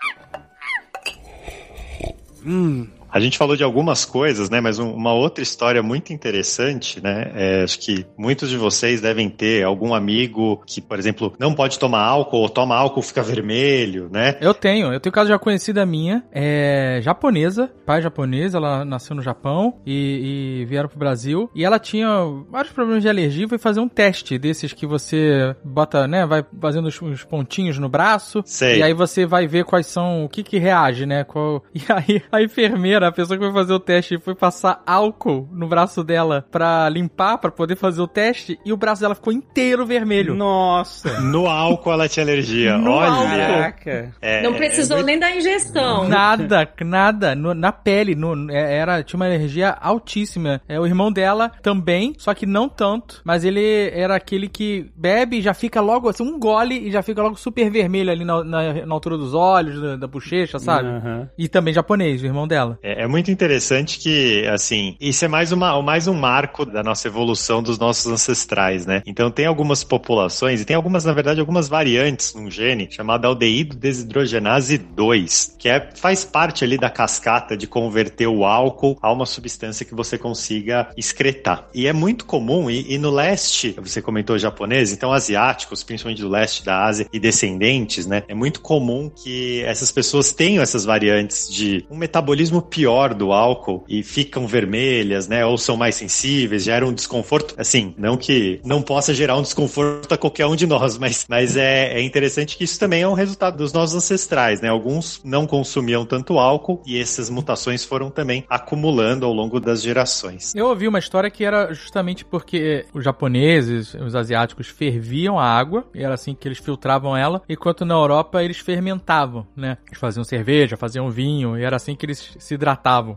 [3.13, 4.59] A gente falou de algumas coisas, né?
[4.59, 7.31] Mas um- uma outra história muito interessante, né?
[7.35, 11.77] é, acho que muitos de vocês devem ter algum amigo que, por exemplo, não pode
[11.77, 14.35] tomar álcool ou toma álcool fica vermelho, né?
[14.41, 19.21] Eu tenho, eu tenho caso já conhecida minha, é japonesa, pai japonês, ela nasceu no
[19.21, 21.49] Japão e, e vieram pro Brasil.
[21.53, 22.07] E ela tinha
[22.49, 26.87] vários problemas de alergia foi fazer um teste desses que você bota, né, vai fazendo
[26.87, 28.41] os pontinhos no braço.
[28.45, 28.79] Sei.
[28.79, 31.23] E aí você vai ver quais são, o que que reage, né?
[31.23, 31.63] Qual...
[31.73, 35.67] E aí a enfermeira, a pessoa que foi fazer o teste, foi passar álcool no
[35.67, 39.85] braço dela pra limpar, pra poder fazer o teste, e o braço dela ficou inteiro
[39.85, 40.33] vermelho.
[40.35, 41.19] Nossa.
[41.21, 42.77] No álcool ela tinha alergia.
[42.77, 43.37] No Olha.
[43.47, 44.13] Caraca.
[44.21, 46.07] É, Não precisou é muito- nem da ingestão.
[46.07, 47.35] Nada, nada.
[47.35, 50.61] No- na pele, no, é- era, tinha uma energia altíssima.
[50.67, 53.21] É, o irmão dela também, só que não tanto.
[53.23, 57.01] Mas ele era aquele que bebe e já fica logo, assim, um gole e já
[57.01, 60.87] fica logo super vermelho ali na, na- na altura dos olhos, da, da bochecha, sabe?
[60.89, 61.29] Aham.
[61.37, 62.77] E também japonês, o irmão dela.
[62.83, 67.07] É, é muito interessante que, assim, isso é mais, uma, mais um marco da nossa
[67.07, 69.01] evolução dos nossos ancestrais, né?
[69.05, 73.75] Então tem algumas populações, e tem algumas, na verdade, algumas variantes num gene chamado aldeído
[73.75, 79.25] desidrogenase 2, que é, faz parte ali da cascata de converter o álcool a uma
[79.25, 81.67] substância que você consiga excretar.
[81.73, 86.29] E é muito comum, e, e no leste, você comentou japonês, então asiáticos, principalmente do
[86.29, 88.23] leste da Ásia e descendentes, né?
[88.27, 92.82] É muito comum que essas pessoas tenham essas variantes de um metabolismo pior
[93.13, 95.45] do álcool e ficam vermelhas, né?
[95.45, 97.55] Ou são mais sensíveis, geram um desconforto.
[97.57, 101.57] Assim, não que não possa gerar um desconforto a qualquer um de nós, mas, mas
[101.57, 104.69] é, é interessante que isso também é um resultado dos nossos ancestrais, né?
[104.69, 110.53] Alguns não consumiam tanto álcool e essas mutações foram também acumulando ao longo das gerações.
[110.55, 115.85] Eu ouvi uma história que era justamente porque os japoneses, os asiáticos ferviam a água,
[115.93, 119.77] e era assim que eles filtravam ela, enquanto na Europa eles fermentavam, né?
[119.87, 122.72] Eles faziam cerveja, faziam vinho, e era assim que eles se hidratavam,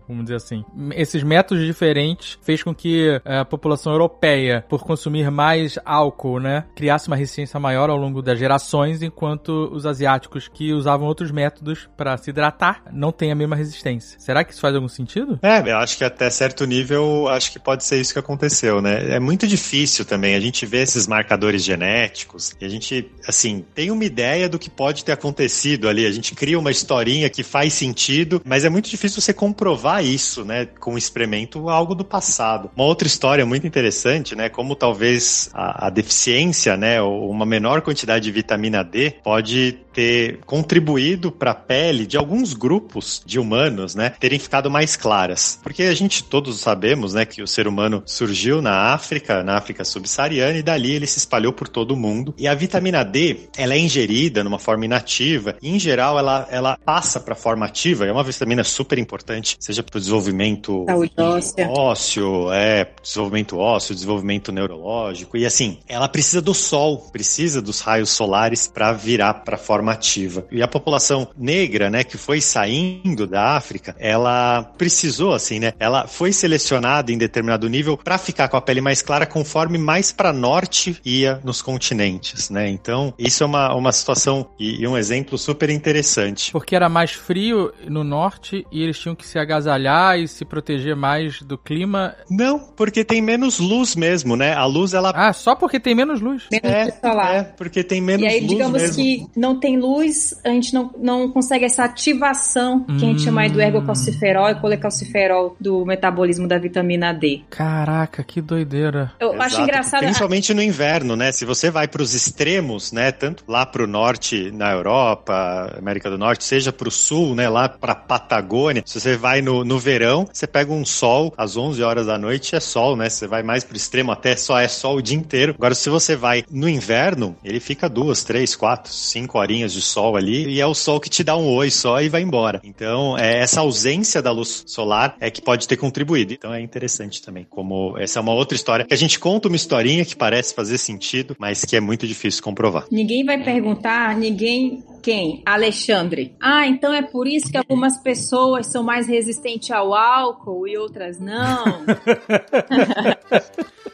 [0.06, 0.64] vamos dizer assim.
[0.94, 6.64] Esses métodos diferentes fez com que eh, a população europeia, por consumir mais álcool, né,
[6.74, 11.88] criasse uma resistência maior ao longo das gerações, enquanto os asiáticos que usavam outros métodos
[11.96, 14.18] para se hidratar não têm a mesma resistência.
[14.18, 15.38] Será que isso faz algum sentido?
[15.42, 19.14] É, eu acho que até certo nível, acho que pode ser isso que aconteceu, né?
[19.14, 23.90] É muito difícil também, a gente vê esses marcadores genéticos e a gente, assim, tem
[23.90, 27.72] uma ideia do que pode ter acontecido ali, a gente cria uma historinha que faz
[27.72, 32.70] sentido, mas é muito difícil você comprovar isso, né, com um experimento, algo do passado.
[32.74, 37.80] Uma outra história muito interessante, né, como talvez a, a deficiência, né, ou uma menor
[37.80, 43.94] quantidade de vitamina D pode ter contribuído para a pele de alguns grupos de humanos,
[43.94, 45.58] né, terem ficado mais claras.
[45.62, 49.84] Porque a gente todos sabemos, né, que o ser humano surgiu na África, na África
[49.84, 52.34] subsaariana, e dali ele se espalhou por todo o mundo.
[52.36, 56.78] E a vitamina D, ela é ingerida numa forma inativa, e em geral ela, ela
[56.84, 59.25] passa para a forma ativa, é uma vitamina super importante,
[59.58, 61.68] seja para o desenvolvimento Saúde óssea.
[61.68, 68.10] ósseo, é, desenvolvimento ósseo, desenvolvimento neurológico, e assim, ela precisa do sol, precisa dos raios
[68.10, 70.46] solares para virar para a forma ativa.
[70.50, 76.06] E a população negra, né, que foi saindo da África, ela precisou, assim, né, ela
[76.06, 80.32] foi selecionada em determinado nível para ficar com a pele mais clara conforme mais para
[80.32, 82.68] norte ia nos continentes, né?
[82.68, 86.52] Então, isso é uma, uma situação e, e um exemplo super interessante.
[86.52, 90.94] Porque era mais frio no norte e eles tinham que se agasalhar e se proteger
[90.94, 92.14] mais do clima.
[92.30, 94.52] Não, porque tem menos luz mesmo, né?
[94.54, 96.44] A luz, ela Ah, só porque tem menos luz.
[96.52, 97.34] Menos É, luz solar.
[97.34, 98.96] é, porque tem menos E aí, luz digamos mesmo.
[98.96, 103.42] que não tem luz, a gente não, não consegue essa ativação que a gente chama
[103.42, 107.42] aí do ergocalciferol e colecalciferol do metabolismo da vitamina D.
[107.50, 109.12] Caraca, que doideira.
[109.18, 110.00] Eu Exato, acho engraçado.
[110.02, 111.32] Principalmente no inverno, né?
[111.32, 113.12] Se você vai para os extremos, né?
[113.12, 117.48] Tanto lá para o norte, na Europa, América do Norte, seja para o sul, né?
[117.48, 118.82] Lá para Patagônia.
[118.86, 122.18] Se você você vai no, no verão, você pega um sol às 11 horas da
[122.18, 123.08] noite, é sol, né?
[123.08, 125.54] Você vai mais pro extremo, até só é sol o dia inteiro.
[125.56, 130.16] Agora, se você vai no inverno, ele fica duas, três, quatro, cinco horinhas de sol
[130.16, 132.60] ali, e é o sol que te dá um oi só e vai embora.
[132.64, 136.32] Então, é, essa ausência da luz solar é que pode ter contribuído.
[136.32, 139.56] Então, é interessante também, como essa é uma outra história, que a gente conta uma
[139.56, 142.86] historinha que parece fazer sentido, mas que é muito difícil comprovar.
[142.90, 145.40] Ninguém vai perguntar, ninguém quem?
[145.46, 146.34] Alexandre.
[146.42, 151.18] Ah, então é por isso que algumas pessoas são mais resistentes ao álcool e outras
[151.18, 151.64] não.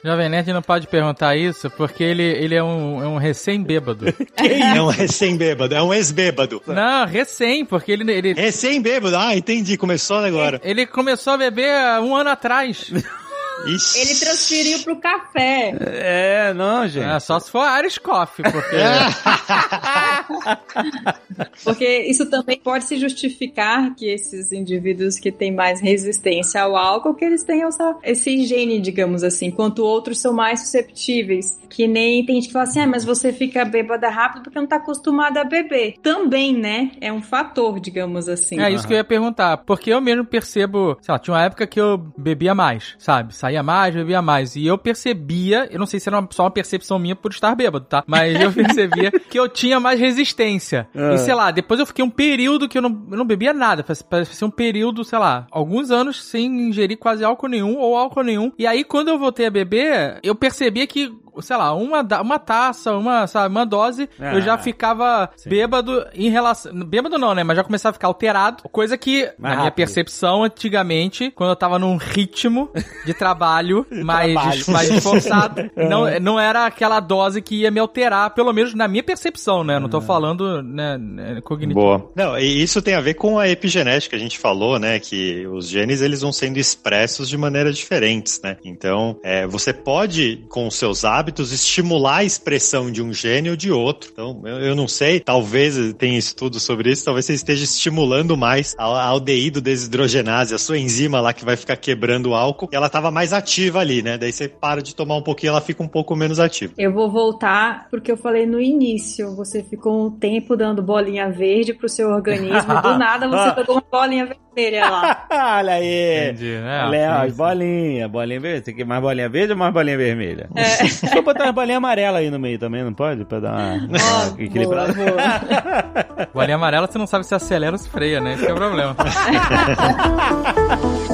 [0.04, 4.06] Jovem Nerd não pode perguntar isso porque ele, ele é um, é um recém-bêbado.
[4.36, 6.60] é um recém-bêbado, é um ex-bêbado.
[6.66, 8.10] Não, recém, porque ele.
[8.12, 8.32] ele...
[8.32, 10.60] Recém-bêbado, ah, entendi, começou agora.
[10.64, 12.92] Ele, ele começou a beber um ano atrás.
[13.66, 14.00] Ixi.
[14.00, 15.74] Ele transferiu pro café.
[15.80, 17.06] É, não, gente.
[17.06, 18.76] É, só se for Irish Coffee, porque...
[21.64, 27.14] porque isso também pode se justificar que esses indivíduos que têm mais resistência ao álcool,
[27.14, 31.60] que eles tenham essa, esse higiene, digamos assim, enquanto outros são mais susceptíveis.
[31.68, 34.66] Que nem tem gente que fala assim, ah, mas você fica bêbada rápido porque não
[34.66, 35.94] tá acostumada a beber.
[36.02, 36.90] Também, né?
[37.00, 38.60] É um fator, digamos assim.
[38.60, 38.88] É isso uhum.
[38.88, 39.58] que eu ia perguntar.
[39.58, 43.34] Porque eu mesmo percebo, sei lá, tinha uma época que eu bebia mais, sabe?
[43.34, 44.54] Saía mais, bebia mais.
[44.54, 47.84] E eu percebia, eu não sei se era só uma percepção minha por estar bêbado,
[47.86, 48.04] tá?
[48.06, 50.88] Mas eu percebia que eu tinha mais resistência.
[50.94, 53.84] E sei lá, depois eu fiquei um período que eu não, eu não bebia nada.
[54.08, 58.22] Parece ser um período, sei lá, alguns anos sem ingerir quase álcool nenhum ou álcool
[58.22, 58.52] nenhum.
[58.56, 62.92] E aí quando eu voltei a beber, eu percebia que sei lá, uma, uma taça,
[62.92, 65.48] uma, sabe, uma dose, ah, eu já ficava sim.
[65.48, 66.72] bêbado em relação.
[66.84, 67.42] Bêbado não, né?
[67.42, 68.62] Mas já começava a ficar alterado.
[68.70, 69.60] Coisa que, mais na rápido.
[69.62, 72.70] minha percepção, antigamente, quando eu tava num ritmo
[73.04, 74.64] de trabalho mais, trabalho.
[74.68, 79.02] mais esforçado, não, não era aquela dose que ia me alterar, pelo menos na minha
[79.02, 79.78] percepção, né?
[79.78, 81.80] Não tô falando, né, né, cognitivo.
[81.80, 82.10] Boa.
[82.14, 84.98] Não, e isso tem a ver com a epigenética, a gente falou, né?
[84.98, 88.56] Que os genes, eles vão sendo expressos de maneiras diferentes, né?
[88.64, 93.48] Então, é, você pode, com os seus hábitos, hábitos estimular a expressão de um gene
[93.48, 94.11] ou de outro.
[94.12, 98.74] Então, eu, eu não sei, talvez tenha estudos sobre isso, talvez você esteja estimulando mais
[98.76, 102.76] a, a aldeído desidrogenase, a sua enzima lá que vai ficar quebrando o álcool, e
[102.76, 104.18] ela estava mais ativa ali, né?
[104.18, 106.72] Daí você para de tomar um pouquinho, ela fica um pouco menos ativa.
[106.76, 111.72] Eu vou voltar porque eu falei no início, você ficou um tempo dando bolinha verde
[111.72, 115.26] pro seu organismo, do nada você pegou uma bolinha vermelha lá.
[115.58, 116.30] Olha aí.
[116.30, 116.85] Entendi, né?
[116.85, 118.64] Olha, as bolinhas, bolinha verde.
[118.64, 120.48] Você quer mais bolinha verde ou mais bolinha vermelha?
[120.56, 120.72] É.
[121.12, 123.25] Só botar uma bolinha amarela aí no meio também, não pode?
[123.25, 123.88] Pra dar uma,
[124.37, 124.92] oh, equilibrada.
[124.92, 126.27] Boa, boa.
[126.33, 128.35] bolinha amarela você não sabe se acelera ou se freia, né?
[128.35, 128.94] Esse é o problema.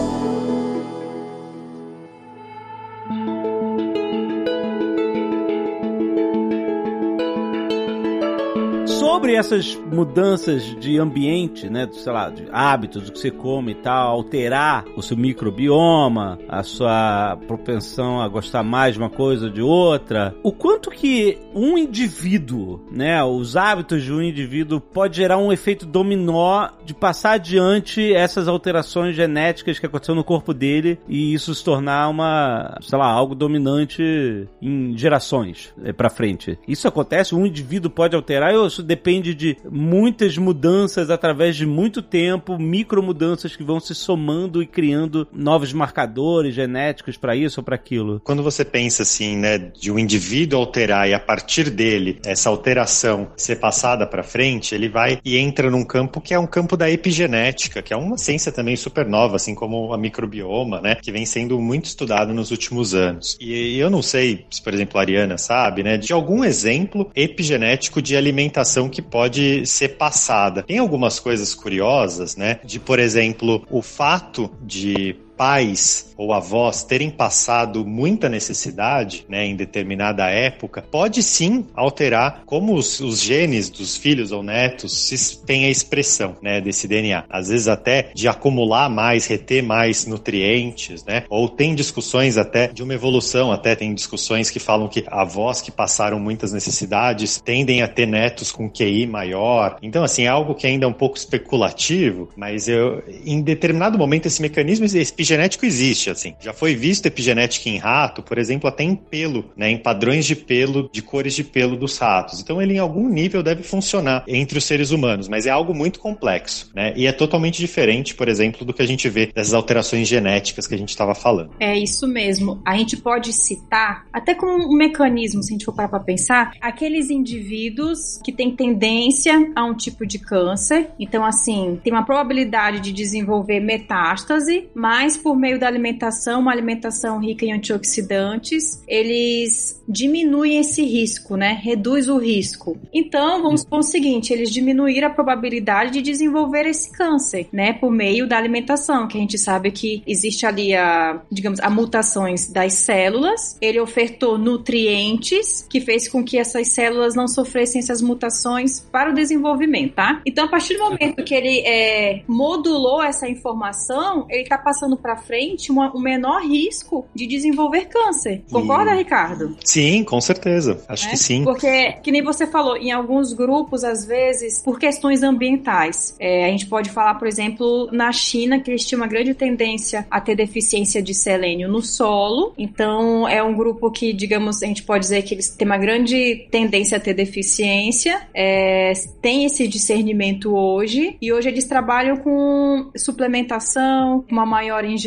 [9.18, 13.74] sobre essas mudanças de ambiente, né, sei lá, de hábitos, do que você come e
[13.74, 19.52] tal, alterar o seu microbioma, a sua propensão a gostar mais de uma coisa ou
[19.52, 25.38] de outra, o quanto que um indivíduo, né, os hábitos de um indivíduo pode gerar
[25.38, 31.34] um efeito dominó de passar adiante essas alterações genéticas que aconteceram no corpo dele e
[31.34, 36.56] isso se tornar uma, sei lá, algo dominante em gerações é, para frente.
[36.68, 42.02] Isso acontece, um indivíduo pode alterar, isso depende depende de muitas mudanças através de muito
[42.02, 47.64] tempo, micro mudanças que vão se somando e criando novos marcadores genéticos para isso ou
[47.64, 48.20] para aquilo.
[48.22, 53.30] Quando você pensa assim, né, de um indivíduo alterar e a partir dele essa alteração
[53.34, 56.90] ser passada para frente, ele vai e entra num campo que é um campo da
[56.90, 61.24] epigenética, que é uma ciência também super nova, assim como a microbioma, né, que vem
[61.24, 63.38] sendo muito estudado nos últimos anos.
[63.40, 68.02] E eu não sei se, por exemplo, a Ariana sabe, né, de algum exemplo epigenético
[68.02, 70.64] de alimentação que que pode ser passada.
[70.64, 72.58] Tem algumas coisas curiosas, né?
[72.64, 79.54] De, por exemplo, o fato de pais ou avós terem passado muita necessidade, né, em
[79.54, 85.08] determinada época, pode sim alterar como os, os genes dos filhos ou netos
[85.46, 87.24] têm a expressão, né, desse DNA.
[87.30, 92.82] Às vezes até de acumular mais, reter mais nutrientes, né, ou tem discussões até de
[92.82, 97.86] uma evolução, até tem discussões que falam que avós que passaram muitas necessidades tendem a
[97.86, 99.78] ter netos com QI maior.
[99.80, 104.26] Então, assim, é algo que ainda é um pouco especulativo, mas eu, em determinado momento
[104.26, 104.84] esse mecanismo
[105.28, 106.34] epigenético existe, assim.
[106.40, 109.70] Já foi visto epigenética em rato, por exemplo, até em pelo, né?
[109.70, 112.40] Em padrões de pelo, de cores de pelo dos ratos.
[112.40, 116.00] Então ele em algum nível deve funcionar entre os seres humanos, mas é algo muito
[116.00, 116.92] complexo, né?
[116.96, 120.74] E é totalmente diferente, por exemplo, do que a gente vê dessas alterações genéticas que
[120.74, 121.50] a gente estava falando.
[121.60, 122.60] É isso mesmo.
[122.64, 126.52] A gente pode citar, até como um mecanismo, se a gente for parar para pensar,
[126.60, 130.90] aqueles indivíduos que têm tendência a um tipo de câncer.
[130.98, 137.18] Então, assim, tem uma probabilidade de desenvolver metástase, mas por meio da alimentação, uma alimentação
[137.18, 141.58] rica em antioxidantes, eles diminuem esse risco, né?
[141.62, 142.78] Reduz o risco.
[142.92, 147.72] Então, vamos supor o seguinte, eles diminuíram a probabilidade de desenvolver esse câncer, né?
[147.72, 152.50] Por meio da alimentação, que a gente sabe que existe ali a, digamos, a mutações
[152.50, 153.56] das células.
[153.60, 159.14] Ele ofertou nutrientes que fez com que essas células não sofressem essas mutações para o
[159.14, 160.20] desenvolvimento, tá?
[160.26, 165.07] Então, a partir do momento que ele é, modulou essa informação, ele está passando para
[165.16, 168.42] frente uma, um menor risco de desenvolver câncer.
[168.50, 168.98] Concorda, e...
[168.98, 169.56] Ricardo?
[169.64, 170.82] Sim, com certeza.
[170.88, 171.10] Acho é?
[171.10, 171.44] que sim.
[171.44, 176.16] Porque, que nem você falou, em alguns grupos, às vezes, por questões ambientais.
[176.18, 180.06] É, a gente pode falar, por exemplo, na China, que eles tinham uma grande tendência
[180.10, 182.52] a ter deficiência de selênio no solo.
[182.56, 186.48] Então, é um grupo que, digamos, a gente pode dizer que eles têm uma grande
[186.50, 194.24] tendência a ter deficiência, é, tem esse discernimento hoje, e hoje eles trabalham com suplementação,
[194.30, 194.97] uma maior ingestão,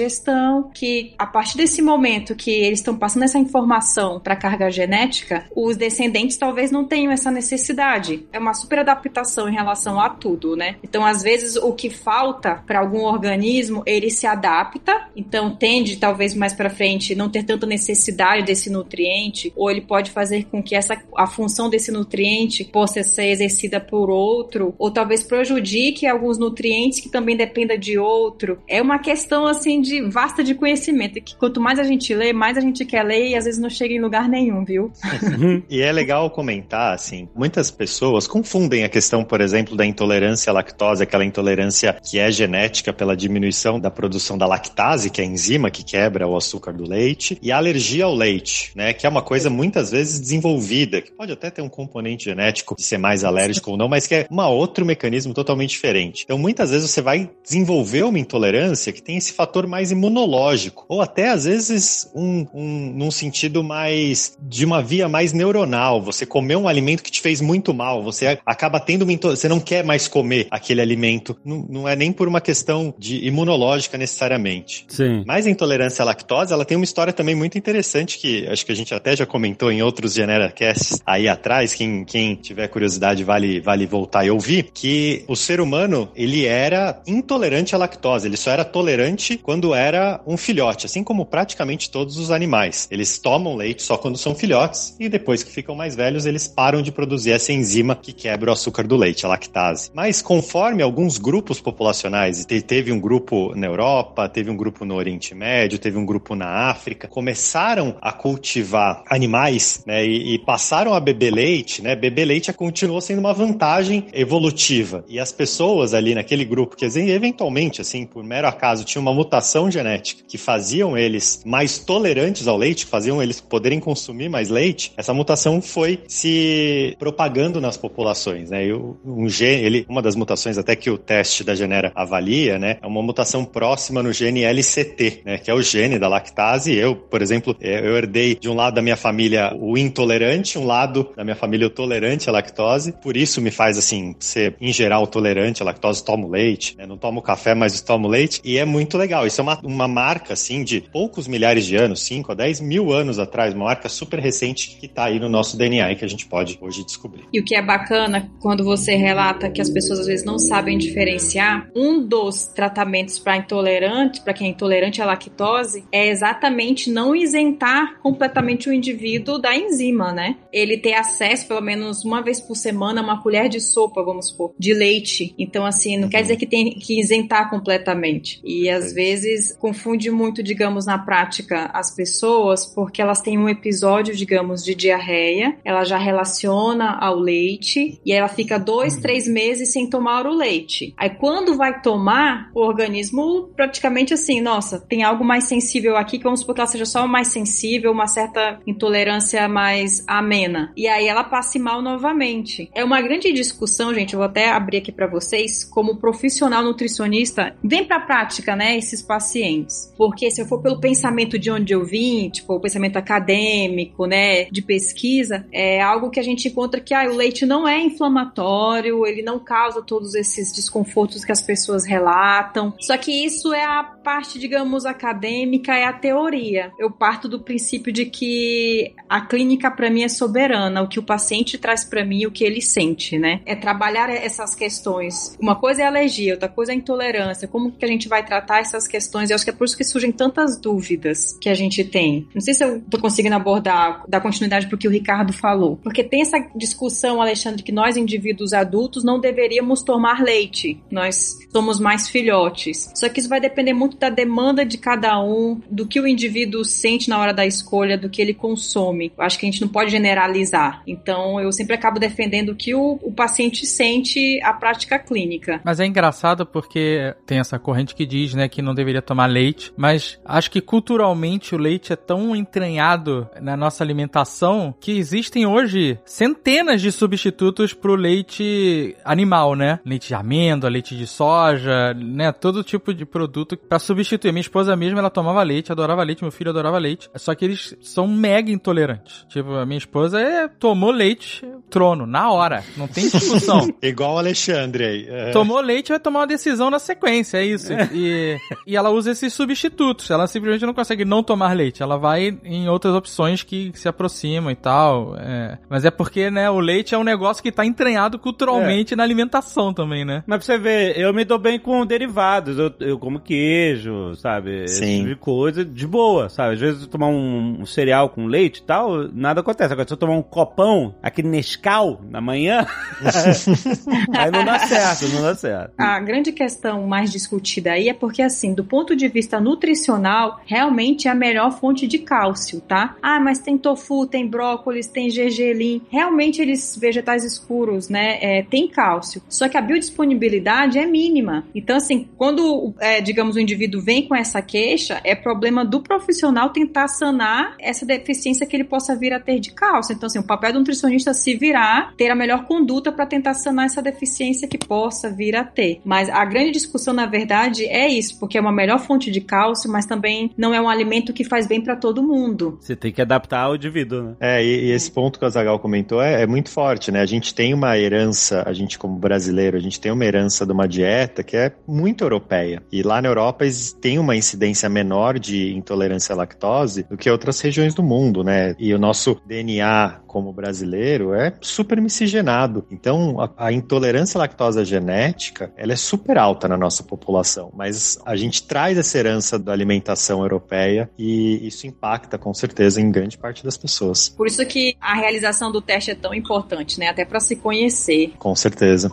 [0.73, 5.45] que a partir desse momento que eles estão passando essa informação para a carga genética,
[5.55, 8.25] os descendentes talvez não tenham essa necessidade.
[8.31, 10.77] É uma super adaptação em relação a tudo, né?
[10.83, 16.33] Então, às vezes, o que falta para algum organismo, ele se adapta, então tende talvez
[16.33, 20.75] mais para frente não ter tanta necessidade desse nutriente, ou ele pode fazer com que
[20.75, 26.99] essa a função desse nutriente possa ser exercida por outro, ou talvez prejudique alguns nutrientes
[26.99, 28.59] que também dependa de outro.
[28.67, 32.57] É uma questão assim de vasta de conhecimento, que quanto mais a gente lê, mais
[32.57, 34.91] a gente quer ler e às vezes não chega em lugar nenhum, viu?
[35.69, 40.53] e é legal comentar assim, muitas pessoas confundem a questão, por exemplo, da intolerância à
[40.53, 45.27] lactose, aquela intolerância que é genética pela diminuição da produção da lactase, que é a
[45.27, 49.09] enzima que quebra o açúcar do leite, e a alergia ao leite, né, que é
[49.09, 53.23] uma coisa muitas vezes desenvolvida, que pode até ter um componente genético de ser mais
[53.23, 56.23] alérgico ou não, mas que é um outro mecanismo totalmente diferente.
[56.23, 61.01] Então, muitas vezes você vai desenvolver uma intolerância que tem esse fator mais imunológico, ou
[61.01, 66.01] até às vezes um, um num sentido mais de uma via mais neuronal.
[66.01, 69.59] Você comeu um alimento que te fez muito mal, você acaba tendo uma você não
[69.59, 71.37] quer mais comer aquele alimento.
[71.43, 74.85] Não, não é nem por uma questão de imunológica necessariamente.
[74.87, 75.23] Sim.
[75.25, 78.71] Mas a intolerância à lactose, ela tem uma história também muito interessante que acho que
[78.71, 81.73] a gente até já comentou em outros GeneraCasts aí atrás.
[81.73, 84.71] Quem, quem tiver curiosidade vale, vale voltar e ouvir.
[84.73, 88.27] Que o ser humano, ele era intolerante à lactose.
[88.27, 92.87] Ele só era tolerante quando era um filhote, assim como praticamente todos os animais.
[92.91, 96.81] Eles tomam leite só quando são filhotes e depois que ficam mais velhos, eles param
[96.81, 99.91] de produzir essa enzima que quebra o açúcar do leite, a lactase.
[99.93, 105.33] Mas conforme alguns grupos populacionais, teve um grupo na Europa, teve um grupo no Oriente
[105.33, 110.99] Médio, teve um grupo na África, começaram a cultivar animais, né, e, e passaram a
[110.99, 111.95] beber leite, né?
[111.95, 115.03] Beber leite continuou sendo uma vantagem evolutiva.
[115.07, 119.40] E as pessoas ali naquele grupo que eventualmente, assim, por mero acaso, tinham uma mutação
[119.71, 125.13] genética que faziam eles mais tolerantes ao leite, faziam eles poderem consumir mais leite, essa
[125.13, 128.67] mutação foi se propagando nas populações, né?
[128.67, 132.77] E um gene, ele, uma das mutações até que o teste da Genera avalia, né,
[132.81, 136.73] é uma mutação próxima no gene LCT, né, que é o gene da lactase.
[136.73, 140.65] Eu, por exemplo, é, eu herdei de um lado da minha família o intolerante, um
[140.65, 142.93] lado da minha família o tolerante à lactose.
[143.01, 146.97] Por isso me faz assim ser em geral tolerante à lactose, tomo leite, né, não
[146.97, 149.25] tomo café, mas tomo leite e é muito legal.
[149.31, 152.91] Isso é uma, uma marca assim de poucos milhares de anos, 5 a 10 mil
[152.91, 156.07] anos atrás, uma marca super recente que está aí no nosso DNA e que a
[156.07, 157.23] gente pode hoje descobrir.
[157.31, 160.77] E o que é bacana quando você relata que as pessoas às vezes não sabem
[160.77, 167.15] diferenciar, um dos tratamentos para intolerantes, para quem é intolerante à lactose, é exatamente não
[167.15, 170.35] isentar completamente o indivíduo da enzima, né?
[170.51, 174.27] Ele ter acesso pelo menos uma vez por semana a uma colher de sopa, vamos
[174.27, 175.33] supor, de leite.
[175.39, 176.09] Então assim, não uhum.
[176.09, 178.41] quer dizer que tem que isentar completamente.
[178.43, 179.20] E às vezes
[179.59, 185.57] confunde muito, digamos, na prática as pessoas porque elas têm um episódio, digamos, de diarreia,
[185.63, 189.01] ela já relaciona ao leite e ela fica dois, uhum.
[189.01, 190.93] três meses sem tomar o leite.
[190.97, 196.23] Aí quando vai tomar, o organismo praticamente assim, nossa, tem algo mais sensível aqui, que
[196.23, 200.71] vamos supor que ela seja só mais sensível, uma certa intolerância mais amena.
[200.75, 202.69] E aí ela passe mal novamente.
[202.73, 207.55] É uma grande discussão, gente, eu vou até abrir aqui para vocês, como profissional nutricionista,
[207.63, 209.93] vem pra prática, né, esses pacientes.
[209.97, 214.45] Porque se eu for pelo pensamento de onde eu vim, tipo, o pensamento acadêmico, né,
[214.45, 219.05] de pesquisa, é algo que a gente encontra que ah, o leite não é inflamatório,
[219.05, 222.73] ele não causa todos esses desconfortos que as pessoas relatam.
[222.79, 226.71] Só que isso é a parte, digamos, acadêmica, é a teoria.
[226.79, 231.03] Eu parto do princípio de que a clínica para mim é soberana, o que o
[231.03, 233.41] paciente traz para mim, o que ele sente, né?
[233.45, 235.37] É trabalhar essas questões.
[235.37, 237.45] Uma coisa é alergia, outra coisa é intolerância.
[237.45, 239.00] Como que a gente vai tratar essas questões?
[239.31, 242.27] Eu acho que é por isso que surgem tantas dúvidas que a gente tem.
[242.33, 245.77] Não sei se eu tô conseguindo abordar, dar continuidade pro que o Ricardo falou.
[245.77, 250.81] Porque tem essa discussão, Alexandre, que nós indivíduos adultos não deveríamos tomar leite.
[250.89, 252.91] Nós somos mais filhotes.
[252.95, 256.65] Só que isso vai depender muito da demanda de cada um, do que o indivíduo
[256.65, 259.11] sente na hora da escolha, do que ele consome.
[259.17, 260.81] Eu acho que a gente não pode generalizar.
[260.85, 265.61] Então, eu sempre acabo defendendo que o, o paciente sente a prática clínica.
[265.63, 269.71] Mas é engraçado porque tem essa corrente que diz, né, que não deveria tomar leite,
[269.77, 275.99] mas acho que culturalmente o leite é tão entranhado na nossa alimentação que existem hoje
[276.03, 279.79] centenas de substitutos pro leite animal, né?
[279.85, 284.31] Leite de amêndoa, leite de soja, né, todo tipo de produto para substituir.
[284.31, 287.75] Minha esposa mesmo, ela tomava leite, adorava leite, meu filho adorava leite, só que eles
[287.81, 289.25] são mega intolerantes.
[289.29, 293.69] Tipo, a minha esposa é, tomou leite, trono, na hora, não tem discussão.
[293.81, 295.07] Igual o Alexandre aí.
[295.07, 295.31] É.
[295.31, 297.71] Tomou leite, vai tomar uma decisão na sequência, é isso.
[297.93, 300.09] E, e ela usa esses substitutos.
[300.09, 301.81] Ela simplesmente não consegue não tomar leite.
[301.81, 305.15] Ela vai em outras opções que se aproximam e tal.
[305.17, 305.57] É.
[305.69, 308.97] Mas é porque, né, o leite é um negócio que tá entranhado culturalmente é.
[308.97, 310.23] na alimentação também, né?
[310.25, 312.57] Mas pra você ver, eu me dou bem com derivados.
[312.57, 314.67] Eu, eu como queijo, sabe?
[314.67, 314.83] Sim.
[314.83, 316.53] Esse tipo de coisa de boa, sabe?
[316.53, 319.71] Às vezes eu tomar um, um cereal com leite e tal, nada acontece.
[319.71, 322.65] Agora, se eu tomar um copão, aquele Nescau, na manhã,
[324.17, 325.73] aí não dá certo, não dá certo.
[325.77, 331.07] A grande questão mais discutida aí é porque, assim, do ponto de vista nutricional, realmente
[331.07, 332.95] é a melhor fonte de cálcio, tá?
[333.01, 335.81] Ah, mas tem tofu, tem brócolis, tem gergelim.
[335.89, 339.21] Realmente eles, vegetais escuros, né, é, tem cálcio.
[339.27, 341.43] Só que a biodisponibilidade é mínima.
[341.55, 346.51] Então, assim, quando, é, digamos, o indivíduo vem com essa queixa, é problema do profissional
[346.51, 349.93] tentar sanar essa deficiência que ele possa vir a ter de cálcio.
[349.93, 353.65] Então, assim, o papel do nutricionista se virar, ter a melhor conduta para tentar sanar
[353.65, 355.81] essa deficiência que possa vir a ter.
[355.83, 359.71] Mas a grande discussão, na verdade, é isso, porque é uma melhor fonte de cálcio,
[359.71, 362.57] mas também não é um alimento que faz bem para todo mundo.
[362.59, 364.15] Você tem que adaptar ao indivíduo, né?
[364.19, 367.01] É, e, e esse ponto que o Azagal comentou é, é, muito forte, né?
[367.01, 370.51] A gente tem uma herança, a gente como brasileiro, a gente tem uma herança de
[370.51, 372.61] uma dieta que é muito europeia.
[372.71, 373.45] E lá na Europa
[373.79, 378.55] tem uma incidência menor de intolerância à lactose do que outras regiões do mundo, né?
[378.59, 382.65] E o nosso DNA como brasileiro é super miscigenado.
[382.69, 387.97] Então, a, a intolerância à lactose genética, ela é super alta na nossa população, mas
[388.05, 393.17] a gente traz essa herança da alimentação europeia e isso impacta com certeza em grande
[393.17, 394.09] parte das pessoas.
[394.09, 396.89] Por isso que a realização do teste é tão importante, né?
[396.89, 398.11] Até para se conhecer.
[398.19, 398.91] Com certeza.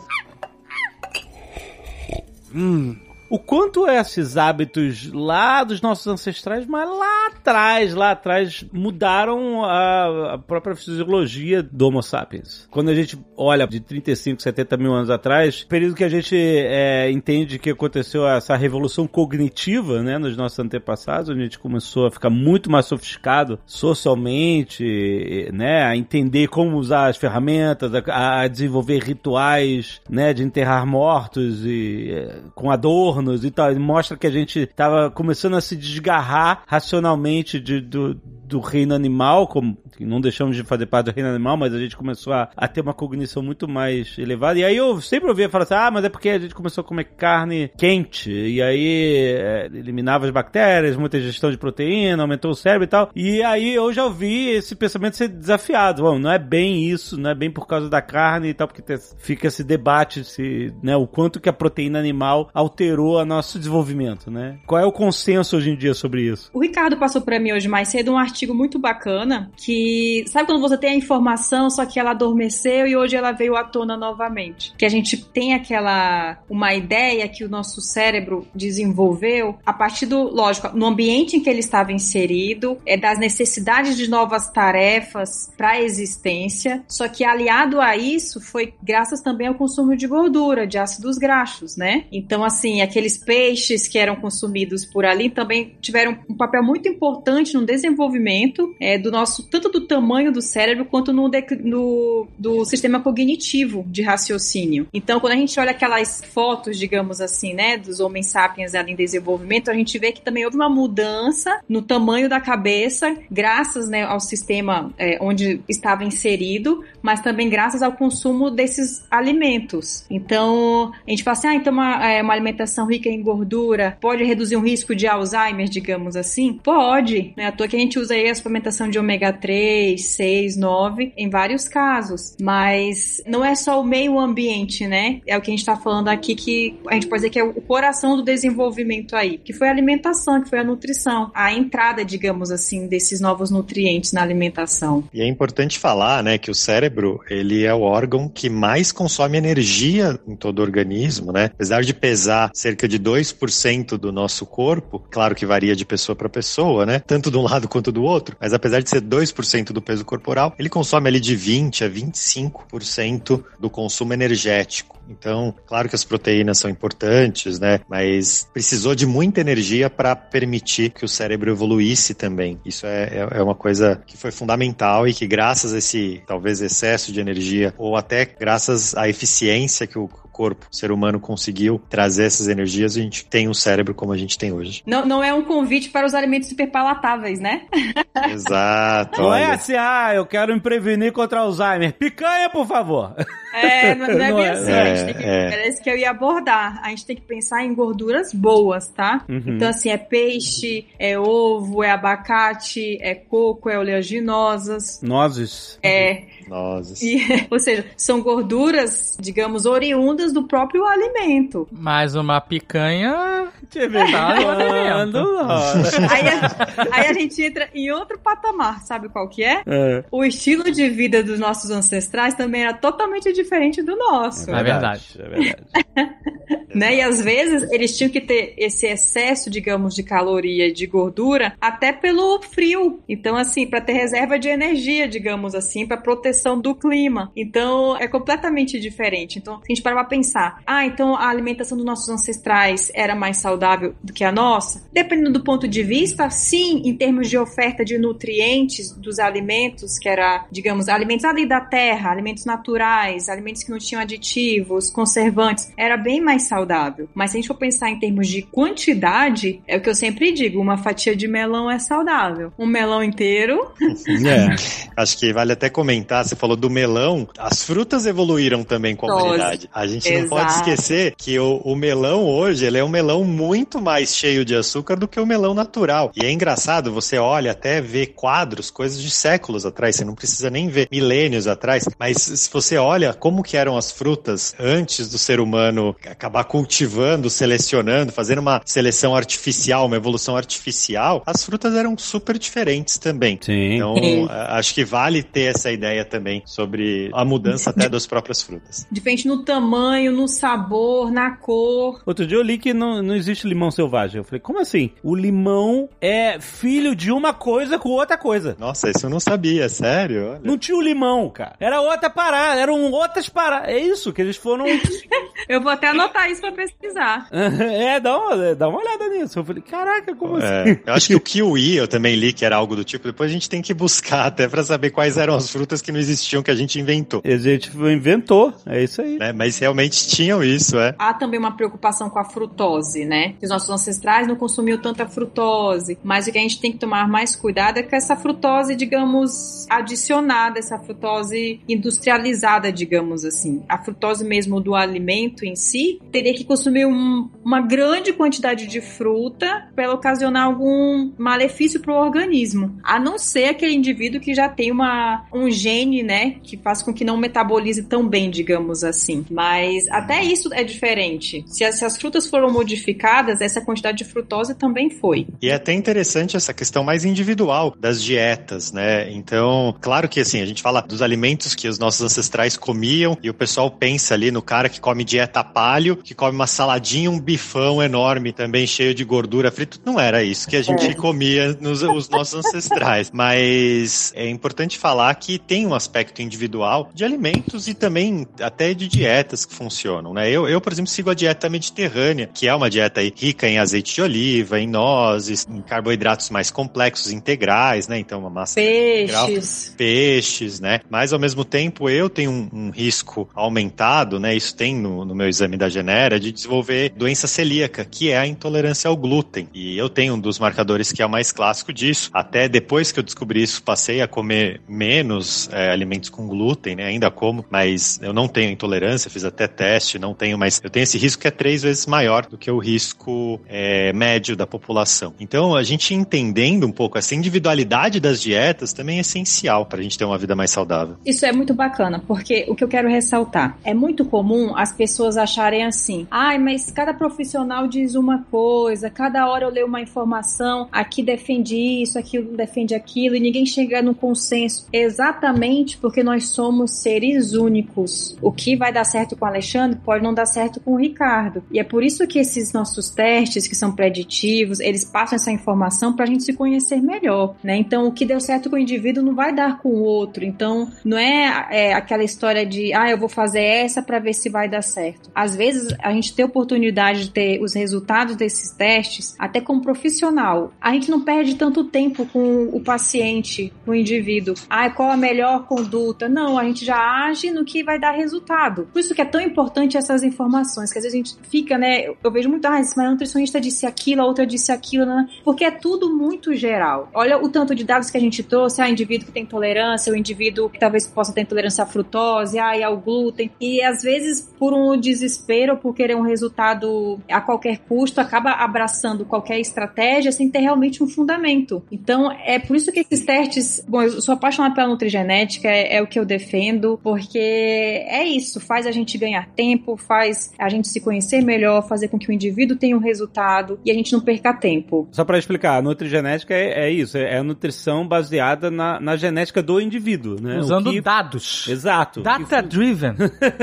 [2.54, 2.96] Hum,
[3.30, 10.34] o quanto esses hábitos lá dos nossos ancestrais, mas lá atrás, lá atrás, mudaram a,
[10.34, 12.66] a, própria fisiologia do Homo sapiens.
[12.70, 17.10] Quando a gente olha de 35, 70 mil anos atrás, período que a gente é,
[17.10, 22.10] entende que aconteceu essa revolução cognitiva, né, nos nossos antepassados, onde a gente começou a
[22.10, 29.02] ficar muito mais sofisticado socialmente, né, a entender como usar as ferramentas, a, a desenvolver
[29.02, 33.74] rituais, né, de enterrar mortos e é, com a dor e tal.
[33.76, 39.46] Mostra que a gente tava começando a se desgarrar racionalmente de, do, do reino animal,
[39.46, 42.68] como não deixamos de fazer parte do reino animal, mas a gente começou a, a
[42.68, 44.58] ter uma cognição muito mais elevada.
[44.58, 46.84] E aí eu sempre ouvia falar assim: ah, mas é porque a gente começou a
[46.84, 52.54] comer carne quente, e aí é, eliminava as bactérias, muita ingestão de proteína, aumentou o
[52.54, 53.10] cérebro e tal.
[53.14, 56.02] E aí eu já ouvi esse pensamento ser desafiado.
[56.02, 58.82] Bom, não é bem isso, não é bem por causa da carne e tal, porque
[59.18, 64.30] fica esse debate se, né, o quanto que a proteína animal alterou o nosso desenvolvimento,
[64.30, 64.58] né?
[64.66, 66.50] Qual é o consenso hoje em dia sobre isso?
[66.52, 70.60] O Ricardo passou para mim hoje mais cedo um artigo muito bacana que sabe quando
[70.60, 74.72] você tem a informação, só que ela adormeceu e hoje ela veio à tona novamente.
[74.76, 80.22] Que a gente tem aquela uma ideia que o nosso cérebro desenvolveu a partir do,
[80.22, 85.72] lógico, no ambiente em que ele estava inserido, é das necessidades de novas tarefas para
[85.72, 86.82] a existência.
[86.88, 91.76] Só que aliado a isso foi graças também ao consumo de gordura, de ácidos graxos,
[91.76, 92.04] né?
[92.10, 97.54] Então assim, aqueles peixes que eram consumidos por ali também tiveram um papel muito importante
[97.54, 101.30] no desenvolvimento é, do nosso, tanto do tamanho do cérebro quanto no,
[101.62, 104.88] no do sistema cognitivo de raciocínio.
[104.92, 108.96] Então, quando a gente olha aquelas fotos, digamos assim, né, dos homens sapiens ali em
[108.96, 114.02] desenvolvimento, a gente vê que também houve uma mudança no tamanho da cabeça, graças né,
[114.02, 120.04] ao sistema é, onde estava inserido, mas também graças ao consumo desses alimentos.
[120.10, 124.24] Então, a gente fala assim, ah, então uma, é, uma alimentação rica em gordura pode
[124.24, 126.54] reduzir um risco de Alzheimer, digamos assim?
[126.62, 127.46] Pode, né?
[127.46, 131.28] À toa que a gente usa aí a suplementação de ômega 3, 6, 9, em
[131.28, 132.36] vários casos.
[132.40, 135.20] Mas não é só o meio ambiente, né?
[135.26, 137.44] É o que a gente tá falando aqui que a gente pode dizer que é
[137.44, 142.04] o coração do desenvolvimento aí, que foi a alimentação, que foi a nutrição, a entrada,
[142.04, 145.04] digamos assim, desses novos nutrientes na alimentação.
[145.12, 149.38] E é importante falar, né, que o cérebro, ele é o órgão que mais consome
[149.38, 151.46] energia em todo o organismo, né?
[151.46, 156.28] Apesar de pesar cerca de 2% do nosso corpo, claro que varia de pessoa para
[156.28, 157.00] pessoa, né?
[157.00, 160.54] Tanto de um lado quanto do outro, mas apesar de ser 2% do peso corporal,
[160.58, 164.98] ele consome ali de 20 a 25% do consumo energético.
[165.08, 167.80] Então, claro que as proteínas são importantes, né?
[167.88, 172.60] Mas precisou de muita energia para permitir que o cérebro evoluísse também.
[172.64, 176.60] Isso é, é, é uma coisa que foi fundamental e que graças a esse talvez
[176.60, 180.08] excesso de energia ou até graças à eficiência que o
[180.38, 184.16] corpo, o ser humano conseguiu trazer essas energias, a gente tem um cérebro como a
[184.16, 184.84] gente tem hoje.
[184.86, 187.62] Não, não é um convite para os alimentos superpalatáveis, né?
[188.30, 189.20] Exato.
[189.20, 191.92] Não é assim, ah, eu quero me prevenir contra Alzheimer.
[191.94, 193.16] Picanha, por favor.
[193.52, 194.70] É, não, não é bem assim.
[194.70, 195.68] É, a gente tem que, é.
[195.68, 196.80] Isso que eu ia abordar.
[196.82, 199.24] A gente tem que pensar em gorduras boas, tá?
[199.28, 199.42] Uhum.
[199.46, 205.00] Então, assim, é peixe, é ovo, é abacate, é coco, é oleaginosas.
[205.02, 205.78] Nozes.
[205.82, 206.22] É.
[206.48, 207.02] Nozes.
[207.02, 207.18] E,
[207.50, 211.68] ou seja, são gorduras, digamos, oriundas do próprio alimento.
[211.70, 213.48] Mas uma picanha.
[213.70, 214.34] Te tá
[216.10, 219.62] aí, a, aí a gente entra em outro patamar, sabe qual que é?
[219.66, 220.04] é?
[220.10, 224.50] O estilo de vida dos nossos ancestrais também era totalmente diferente do nosso.
[224.50, 225.62] É verdade, é verdade.
[226.74, 226.96] né?
[226.96, 231.54] E às vezes eles tinham que ter esse excesso, digamos, de caloria e de gordura
[231.60, 233.00] até pelo frio.
[233.08, 237.32] Então, assim, para ter reserva de energia, digamos assim, para proteção do clima.
[237.36, 239.38] Então, é completamente diferente.
[239.38, 243.14] Então, se a gente parar pra pensar, ah, então a alimentação dos nossos ancestrais era
[243.14, 244.86] mais saudável do que a nossa?
[244.92, 250.08] Dependendo do ponto de vista, sim, em termos de oferta de nutrientes dos alimentos, que
[250.08, 255.96] era, digamos, alimentos ali da terra, alimentos naturais, alimentos que não tinham aditivos, conservantes, era
[255.96, 257.08] bem mais saudável.
[257.14, 260.32] Mas se a gente for pensar em termos de quantidade, é o que eu sempre
[260.32, 262.52] digo, uma fatia de melão é saudável.
[262.58, 263.70] Um melão inteiro.
[264.28, 264.54] É.
[264.96, 269.16] Acho que vale até comentar, você falou do melão, as frutas evoluíram também com a
[269.16, 269.68] humanidade.
[269.72, 270.22] A gente Exato.
[270.22, 274.44] não pode esquecer que o, o melão hoje, ele é um melão muito mais cheio
[274.44, 276.10] de açúcar do que o melão natural.
[276.16, 280.50] E é engraçado, você olha até ver quadros, coisas de séculos atrás, você não precisa
[280.50, 285.18] nem ver milênios atrás, mas se você olha como que eram as frutas antes do
[285.18, 291.96] ser humano acabar cultivando, selecionando, fazendo uma seleção artificial, uma evolução artificial, as frutas eram
[291.98, 293.38] super diferentes também.
[293.40, 293.74] Sim.
[293.74, 294.28] Então, Sim.
[294.30, 298.86] acho que vale ter essa ideia também sobre a mudança até das próprias frutas.
[298.90, 302.00] Diferente no tamanho, no sabor, na cor.
[302.06, 304.18] Outro dia eu li que não, não existe limão selvagem.
[304.18, 304.90] Eu falei, como assim?
[305.02, 308.56] O limão é filho de uma coisa com outra coisa.
[308.58, 310.30] Nossa, isso eu não sabia, sério?
[310.30, 310.40] Olha.
[310.42, 311.56] Não tinha o limão, cara.
[311.60, 313.68] Era outra parada, eram outras paradas.
[313.68, 314.64] É isso, que eles foram.
[315.48, 317.28] eu vou até anotar isso pra pesquisar.
[317.32, 319.38] é, dá uma, dá uma olhada nisso.
[319.38, 320.80] Eu falei, caraca, como é, assim?
[320.86, 323.06] Eu acho que o kiwi eu também li que era algo do tipo.
[323.06, 325.98] Depois a gente tem que buscar até pra saber quais eram as frutas que não
[325.98, 327.22] existiam que a gente inventou.
[327.24, 329.18] A gente inventou, é isso aí.
[329.20, 330.94] É, mas realmente tinham isso, é.
[330.98, 333.34] Há também uma preocupação com a frutose, né?
[333.42, 337.08] Os nossos ancestrais não consumiam tanta frutose, mas o que a gente tem que tomar
[337.08, 343.62] mais cuidado é com essa frutose, digamos, adicionada, essa frutose industrializada, digamos assim.
[343.68, 348.80] A frutose mesmo do alimento em si teria que consumir um, uma grande quantidade de
[348.80, 352.78] fruta para ocasionar algum malefício para o organismo.
[352.82, 356.92] A não ser aquele indivíduo que já tem uma, um gene, né, que faz com
[356.92, 359.24] que não metabolize tão bem, digamos assim.
[359.30, 361.44] Mas até isso é diferente.
[361.46, 365.26] Se as, se as frutas foram modificadas, essa quantidade de frutose também foi.
[365.40, 369.10] E é até interessante essa questão mais individual das dietas, né?
[369.12, 373.18] Então, claro que assim, a gente fala dos alimentos que os nossos ancestrais comiam comiam,
[373.22, 377.10] e o pessoal pensa ali no cara que come dieta palio, que come uma saladinha,
[377.10, 379.78] um bifão enorme, também cheio de gordura frita.
[379.84, 380.94] Não era isso que a gente é.
[380.94, 383.10] comia nos os nossos ancestrais.
[383.12, 388.88] Mas é importante falar que tem um aspecto individual de alimentos e também até de
[388.88, 390.30] dietas que funcionam, né?
[390.30, 393.94] Eu, eu por exemplo, sigo a dieta mediterrânea, que é uma dieta rica em azeite
[393.94, 397.98] de oliva, em nozes, em carboidratos mais complexos, integrais, né?
[397.98, 400.80] Então, uma massa peixes, integral, peixes, né?
[400.88, 404.36] Mas ao mesmo tempo, eu tenho um, um risco aumentado, né?
[404.36, 408.26] Isso tem no, no, meu exame da Genera de desenvolver doença celíaca, que é a
[408.26, 409.48] intolerância ao glúten.
[409.52, 412.08] E eu tenho um dos marcadores que é o mais clássico disso.
[412.12, 416.84] Até depois que eu descobri isso, passei a comer menos é, alimentos com glúten, né?
[416.84, 420.84] Ainda como, mas eu não tenho intolerância, fiz até teste, não tenho, mas eu tenho
[420.84, 425.14] esse risco que é três vezes maior do que o risco é, médio da população.
[425.18, 429.82] Então, a gente entendendo um pouco essa individualidade das dietas também é essencial para a
[429.82, 430.96] gente ter uma vida mais saudável.
[431.04, 435.16] Isso é muito bacana, porque o que eu quero ressaltar é muito comum as pessoas
[435.16, 440.68] acharem assim: ai, mas cada profissional diz uma coisa, cada hora eu leio uma informação,
[440.72, 444.66] aqui defende isso, aquilo defende aquilo, e ninguém chega num consenso.
[444.72, 448.16] Exatamente porque nós somos seres únicos.
[448.20, 451.42] O que vai dar certo com o Alexandre pode não dar certo com o Ricardo.
[451.50, 455.94] E é por isso que esses nossos testes, que são preditivos, eles passam essa informação
[455.94, 457.56] para a gente se conhecer melhor, né?
[457.56, 460.24] Então, o que deu certo com o indivíduo não vai dar com o outro.
[460.24, 464.28] Então, não é, é aquela história de, ah, eu vou fazer essa para ver se
[464.28, 465.10] vai dar certo.
[465.14, 470.52] Às vezes, a gente tem oportunidade de ter os resultados desses testes até como profissional.
[470.60, 474.34] A gente não perde tanto tempo com o paciente, com o indivíduo.
[474.48, 476.08] Ah, qual a melhor conduta?
[476.08, 478.68] Não, a gente já age no que vai dar resultado.
[478.72, 481.86] Por isso que é tão importante essas informações, que às vezes a gente fica, né?
[482.02, 485.08] Eu vejo muito, ah, mas a nutricionista disse aquilo, a outra disse aquilo, né?
[485.24, 486.90] Porque é tudo muito geral.
[486.94, 489.96] Olha o tanto de dados que a gente trouxe, ah, indivíduo que tem intolerância, o
[489.96, 493.30] indivíduo que talvez possa ter intolerância à frutose, e ao glúten.
[493.40, 499.04] E às vezes, por um desespero, por querer um resultado a qualquer custo, acaba abraçando
[499.04, 501.62] qualquer estratégia sem ter realmente um fundamento.
[501.70, 505.82] Então, é por isso que esses testes, bom, eu sou apaixonada pela nutrigenética, é, é
[505.82, 510.68] o que eu defendo, porque é isso, faz a gente ganhar tempo, faz a gente
[510.68, 514.00] se conhecer melhor, fazer com que o indivíduo tenha um resultado e a gente não
[514.00, 514.88] perca tempo.
[514.92, 519.42] Só para explicar, a nutrigenética é, é isso, é, a nutrição baseada na, na genética
[519.42, 520.38] do indivíduo, né?
[520.38, 520.80] Usando que...
[520.80, 521.46] dados.
[521.48, 522.02] Exato.
[522.28, 522.94] Data-driven.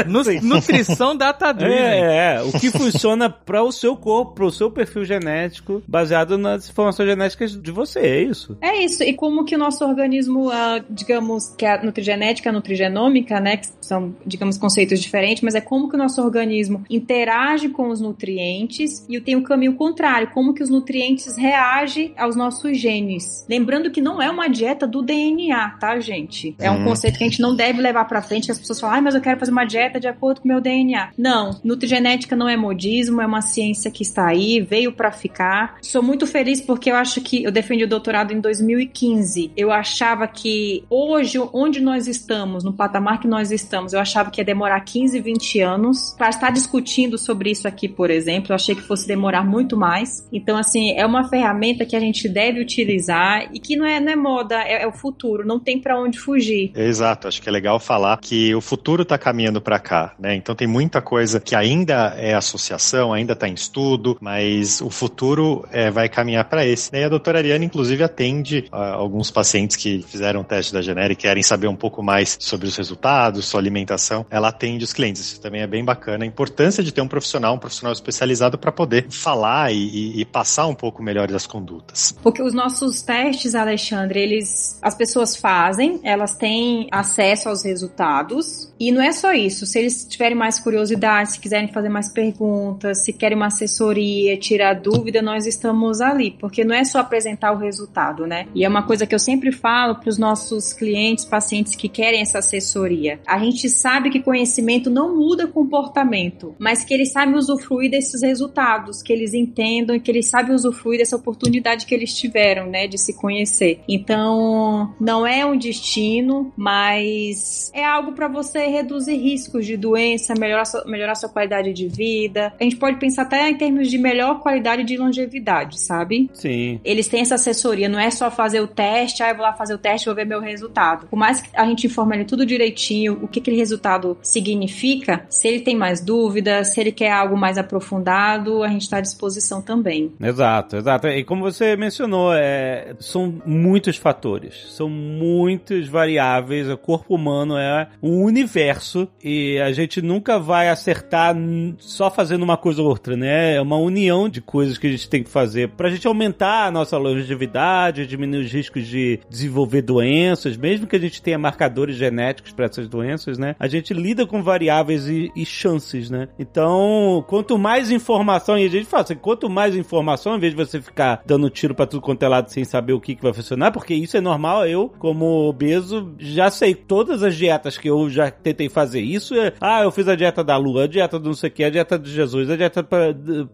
[0.41, 1.77] nutrição data-driven.
[1.77, 6.37] É, é, o que funciona para o seu corpo, para o seu perfil genético, baseado
[6.37, 8.57] nas informações genéticas de você, é isso.
[8.61, 13.39] É isso, e como que o nosso organismo, uh, digamos, que a nutrigenética, a nutrigenômica,
[13.39, 17.89] né, que são, digamos, conceitos diferentes, mas é como que o nosso organismo interage com
[17.89, 23.45] os nutrientes e tem o caminho contrário, como que os nutrientes reagem aos nossos genes.
[23.49, 26.55] Lembrando que não é uma dieta do DNA, tá, gente?
[26.59, 26.85] É um hum.
[26.85, 29.15] conceito que a gente não deve levar para frente, que as pessoas falam, ah, mas
[29.15, 31.09] eu quero fazer uma dieta de acordo com o meu DNA.
[31.17, 35.77] Não, nutrigenética não é modismo, é uma ciência que está aí, veio para ficar.
[35.81, 39.51] Sou muito feliz porque eu acho que eu defendi o doutorado em 2015.
[39.55, 44.41] Eu achava que hoje, onde nós estamos, no patamar que nós estamos, eu achava que
[44.41, 48.51] ia demorar 15, 20 anos para estar discutindo sobre isso aqui, por exemplo.
[48.51, 50.27] Eu achei que fosse demorar muito mais.
[50.31, 54.11] Então, assim, é uma ferramenta que a gente deve utilizar e que não é, não
[54.11, 55.45] é moda, é, é o futuro.
[55.45, 56.71] Não tem para onde fugir.
[56.75, 57.27] Exato.
[57.27, 60.35] Acho que é legal falar que o futuro está caminhando para cá, né?
[60.35, 65.65] Então tem muita coisa que ainda é associação, ainda está em estudo, mas o futuro
[65.71, 66.91] é, vai caminhar para esse.
[66.91, 67.01] Né?
[67.01, 71.13] E a doutora Ariane, inclusive, atende uh, alguns pacientes que fizeram o teste da Genera
[71.13, 74.25] e querem saber um pouco mais sobre os resultados, sua alimentação.
[74.29, 75.21] Ela atende os clientes.
[75.21, 76.23] Isso também é bem bacana.
[76.23, 80.25] A importância de ter um profissional, um profissional especializado para poder falar e, e, e,
[80.25, 82.15] passar um pouco melhor das condutas.
[82.23, 88.91] Porque os nossos testes, Alexandre, eles as pessoas fazem, elas têm acesso aos resultados e
[88.91, 89.65] não é só isso.
[89.65, 94.73] Se eles tiverem mais curiosidade, se quiserem fazer mais perguntas, se querem uma assessoria, tirar
[94.73, 98.47] dúvida, nós estamos ali, porque não é só apresentar o resultado, né?
[98.53, 102.21] E é uma coisa que eu sempre falo para os nossos clientes, pacientes que querem
[102.21, 103.19] essa assessoria.
[103.25, 109.01] A gente sabe que conhecimento não muda comportamento, mas que eles sabem usufruir desses resultados,
[109.01, 112.97] que eles entendam e que eles sabem usufruir dessa oportunidade que eles tiveram, né, de
[112.97, 113.81] se conhecer.
[113.87, 120.65] Então, não é um destino, mas é algo para você reduzir riscos de doença, melhorar
[120.65, 122.53] sua, melhorar sua qualidade de vida.
[122.59, 126.29] A gente pode pensar até em termos de melhor qualidade de longevidade, sabe?
[126.33, 126.79] Sim.
[126.83, 129.73] Eles têm essa assessoria, não é só fazer o teste, ah, eu vou lá fazer
[129.73, 131.07] o teste, vou ver meu resultado.
[131.07, 135.47] Por mais que a gente informe ele tudo direitinho, o que aquele resultado significa, se
[135.47, 139.61] ele tem mais dúvidas, se ele quer algo mais aprofundado, a gente está à disposição
[139.61, 140.11] também.
[140.21, 141.07] Exato, exato.
[141.07, 146.69] E como você mencionou, é, são muitos fatores, são muitas variáveis.
[146.69, 151.33] O corpo humano é o único universo e a gente nunca vai acertar
[151.77, 153.55] só fazendo uma coisa ou outra, né?
[153.55, 156.71] É uma união de coisas que a gente tem que fazer pra gente aumentar a
[156.71, 162.51] nossa longevidade, diminuir os riscos de desenvolver doenças, mesmo que a gente tenha marcadores genéticos
[162.51, 163.55] para essas doenças, né?
[163.57, 166.27] A gente lida com variáveis e, e, chances, né?
[166.37, 170.57] Então, quanto mais informação, e a gente fala assim, quanto mais informação, ao invés de
[170.57, 173.33] você ficar dando tiro para tudo quanto é lado sem saber o que, que vai
[173.33, 178.09] funcionar, porque isso é normal, eu, como obeso, já sei todas as dietas que eu
[178.15, 179.01] já tentei fazer.
[179.01, 181.53] Isso é, ah, eu fiz a dieta da lua, a dieta do não sei o
[181.53, 182.85] que, a dieta de Jesus, a dieta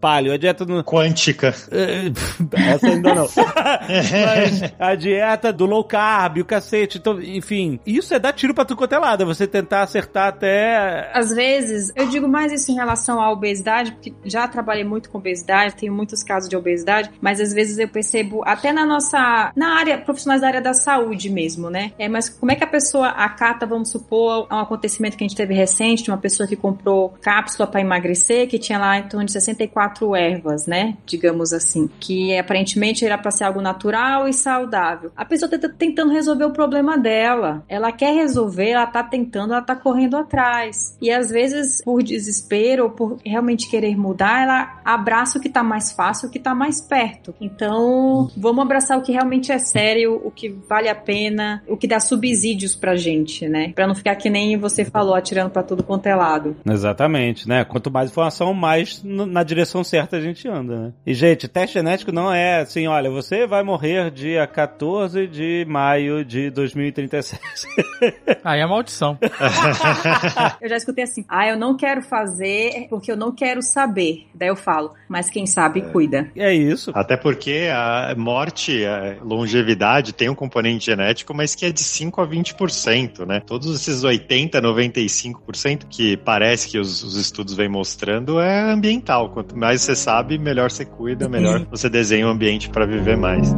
[0.00, 0.82] palio, a dieta do...
[0.84, 1.48] Quântica.
[2.52, 3.28] Essa ainda não.
[3.36, 8.64] Mas a dieta do low carb, o cacete, então, enfim, isso é dar tiro pra
[8.64, 11.10] quanto é lado, é você tentar acertar até...
[11.14, 15.18] Às vezes, eu digo mais isso em relação à obesidade, porque já trabalhei muito com
[15.18, 19.78] obesidade, tenho muitos casos de obesidade, mas às vezes eu percebo, até na nossa, na
[19.78, 21.92] área, profissionais da área da saúde mesmo, né?
[21.98, 25.36] É, mas como é que a pessoa acata, vamos supor, um acontecimento que a gente
[25.36, 29.26] teve recente, de uma pessoa que comprou cápsula para emagrecer, que tinha lá em torno
[29.26, 30.96] de 64 ervas, né?
[31.06, 35.10] Digamos assim, que aparentemente era para ser algo natural e saudável.
[35.16, 37.64] A pessoa tá tentando resolver o problema dela.
[37.68, 40.96] Ela quer resolver, ela tá tentando, ela tá correndo atrás.
[41.00, 45.62] E às vezes, por desespero ou por realmente querer mudar, ela abraça o que tá
[45.62, 47.34] mais fácil, o que tá mais perto.
[47.40, 51.86] Então, vamos abraçar o que realmente é sério, o que vale a pena, o que
[51.86, 53.72] dá subsídios pra gente, né?
[53.74, 56.56] Pra não ficar que nem você falou, atirando pra tudo quanto é lado.
[56.68, 57.64] Exatamente, né?
[57.64, 60.92] Quanto mais informação, mais na direção certa a gente anda, né?
[61.06, 66.24] E, gente, teste genético não é assim, olha, você vai morrer dia 14 de maio
[66.24, 67.40] de 2036.
[68.44, 69.18] Aí é maldição.
[70.60, 74.26] eu já escutei assim, ah, eu não quero fazer porque eu não quero saber.
[74.34, 75.82] Daí eu falo, mas quem sabe é.
[75.82, 76.30] cuida.
[76.36, 76.90] É isso.
[76.94, 82.20] Até porque a morte, a longevidade tem um componente genético, mas que é de 5
[82.20, 83.40] a 20%, né?
[83.40, 89.30] Todos esses 80, 95% que parece que os, os estudos vêm mostrando é ambiental.
[89.30, 93.16] Quanto mais você sabe, melhor você cuida, melhor você desenha o um ambiente para viver
[93.16, 93.54] mais.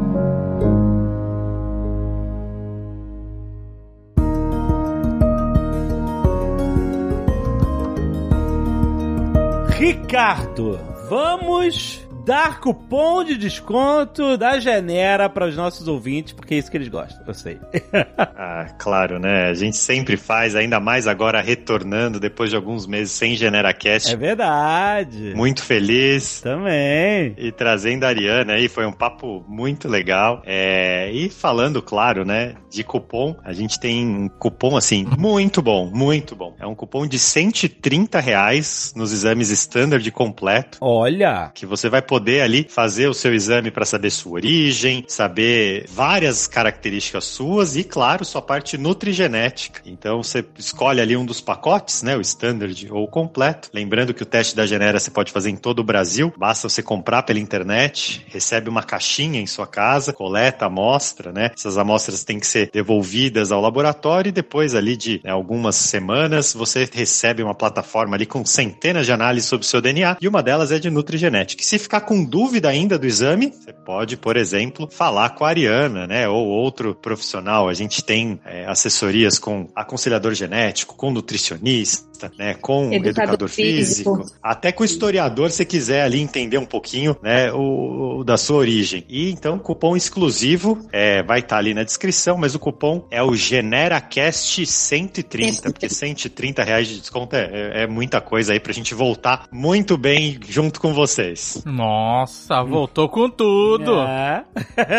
[9.79, 16.71] Ricardo, vamos dar cupom de desconto da Genera para os nossos ouvintes, porque é isso
[16.71, 17.59] que eles gostam, eu sei.
[18.19, 19.51] ah, claro, né?
[19.51, 24.13] A gente sempre faz, ainda mais agora retornando depois de alguns meses sem GeneraCast.
[24.13, 25.35] É verdade.
[25.37, 26.41] Muito feliz.
[26.41, 27.35] Também.
[27.37, 30.43] E trazendo a Ariana aí, foi um papo muito legal.
[30.47, 31.11] É...
[31.13, 36.35] E falando, claro, né, de cupom, a gente tem um cupom assim, muito bom, muito
[36.35, 36.57] bom.
[36.59, 40.79] É um cupom de 130 reais nos exames standard completo.
[40.81, 41.51] Olha!
[41.55, 45.85] Que você vai poder poder ali fazer o seu exame para saber sua origem, saber
[45.89, 49.83] várias características suas e, claro, sua parte nutrigenética.
[49.85, 53.69] Então você escolhe ali um dos pacotes, né, o standard ou o completo.
[53.75, 56.85] Lembrando que o teste da Genera você pode fazer em todo o Brasil, basta você
[56.85, 61.51] comprar pela internet, recebe uma caixinha em sua casa, coleta amostra, né?
[61.53, 66.55] Essas amostras têm que ser devolvidas ao laboratório e depois ali de né, algumas semanas
[66.55, 70.45] você recebe uma plataforma ali com centenas de análises sobre o seu DNA e uma
[70.45, 71.61] delas é de nutrigenética.
[71.61, 75.49] E se ficar com dúvida ainda do exame, você pode, por exemplo, falar com a
[75.49, 76.29] Ariana, né?
[76.29, 77.69] Ou outro profissional.
[77.69, 82.55] A gente tem é, assessorias com aconselhador genético, com nutricionista, né?
[82.55, 84.17] Com educador, educador físico.
[84.17, 84.39] físico.
[84.43, 87.53] Até com historiador, se quiser ali entender um pouquinho, né?
[87.53, 89.05] O, o da sua origem.
[89.09, 93.23] E então, cupom exclusivo é, vai estar tá ali na descrição, mas o cupom é
[93.23, 98.73] o GeneraCast 130, porque 130 reais de desconto é, é, é muita coisa aí pra
[98.73, 101.63] gente voltar muito bem junto com vocês.
[101.65, 101.94] Nossa.
[101.95, 104.01] Nossa, voltou com tudo.
[104.01, 104.45] É.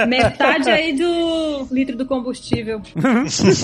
[0.06, 2.82] Metade aí do litro do combustível.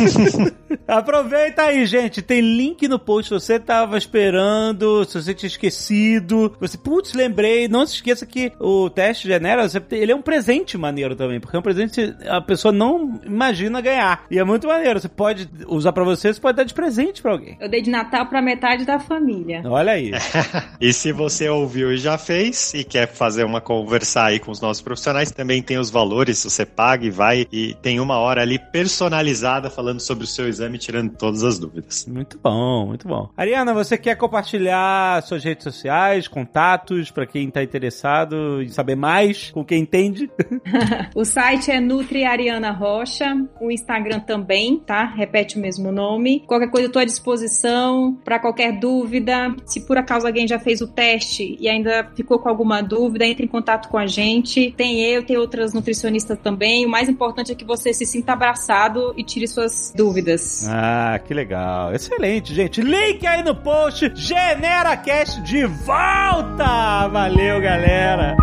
[0.85, 2.21] Aproveita aí, gente.
[2.21, 3.29] Tem link no post.
[3.29, 7.69] Se você tava esperando, se você tinha esquecido, você, putz, lembrei.
[7.69, 11.59] Não se esqueça que o teste Genera, ele é um presente maneiro também, porque é
[11.59, 14.25] um presente que a pessoa não imagina ganhar.
[14.29, 14.99] E é muito maneiro.
[14.99, 17.57] Você pode usar para você, você pode dar de presente para alguém.
[17.61, 19.61] Eu dei de Natal para metade da família.
[19.65, 20.11] Olha aí.
[20.81, 24.59] e se você ouviu e já fez e quer fazer uma conversar aí com os
[24.59, 28.57] nossos profissionais, também tem os valores, você paga e vai e tem uma hora ali
[28.57, 32.07] personalizada falando sobre o seu exame, tirando todas as dúvidas.
[32.07, 33.29] Muito bom, muito bom.
[33.37, 39.51] Ariana, você quer compartilhar suas redes sociais, contatos, para quem está interessado em saber mais,
[39.51, 40.27] com quem entende?
[41.13, 45.05] o site é Nutri Ariana Rocha, o Instagram também, tá?
[45.05, 46.43] Repete o mesmo nome.
[46.47, 49.55] Qualquer coisa eu tô à disposição para qualquer dúvida.
[49.63, 53.25] Se por acaso alguém já fez o teste e ainda ficou com alguma dúvida, dúvida,
[53.25, 54.71] entre em contato com a gente.
[54.71, 56.85] Tem eu, tem outras nutricionistas também.
[56.85, 60.65] O mais importante é que você se sinta abraçado e tire suas dúvidas.
[60.69, 61.93] Ah, que legal.
[61.93, 62.81] Excelente, gente.
[62.81, 64.11] Link aí no post.
[64.15, 67.07] GeneraCast de volta!
[67.09, 68.35] Valeu, galera!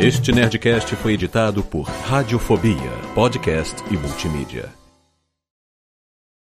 [0.00, 4.79] Este Nerdcast foi editado por Radiofobia, podcast e multimídia.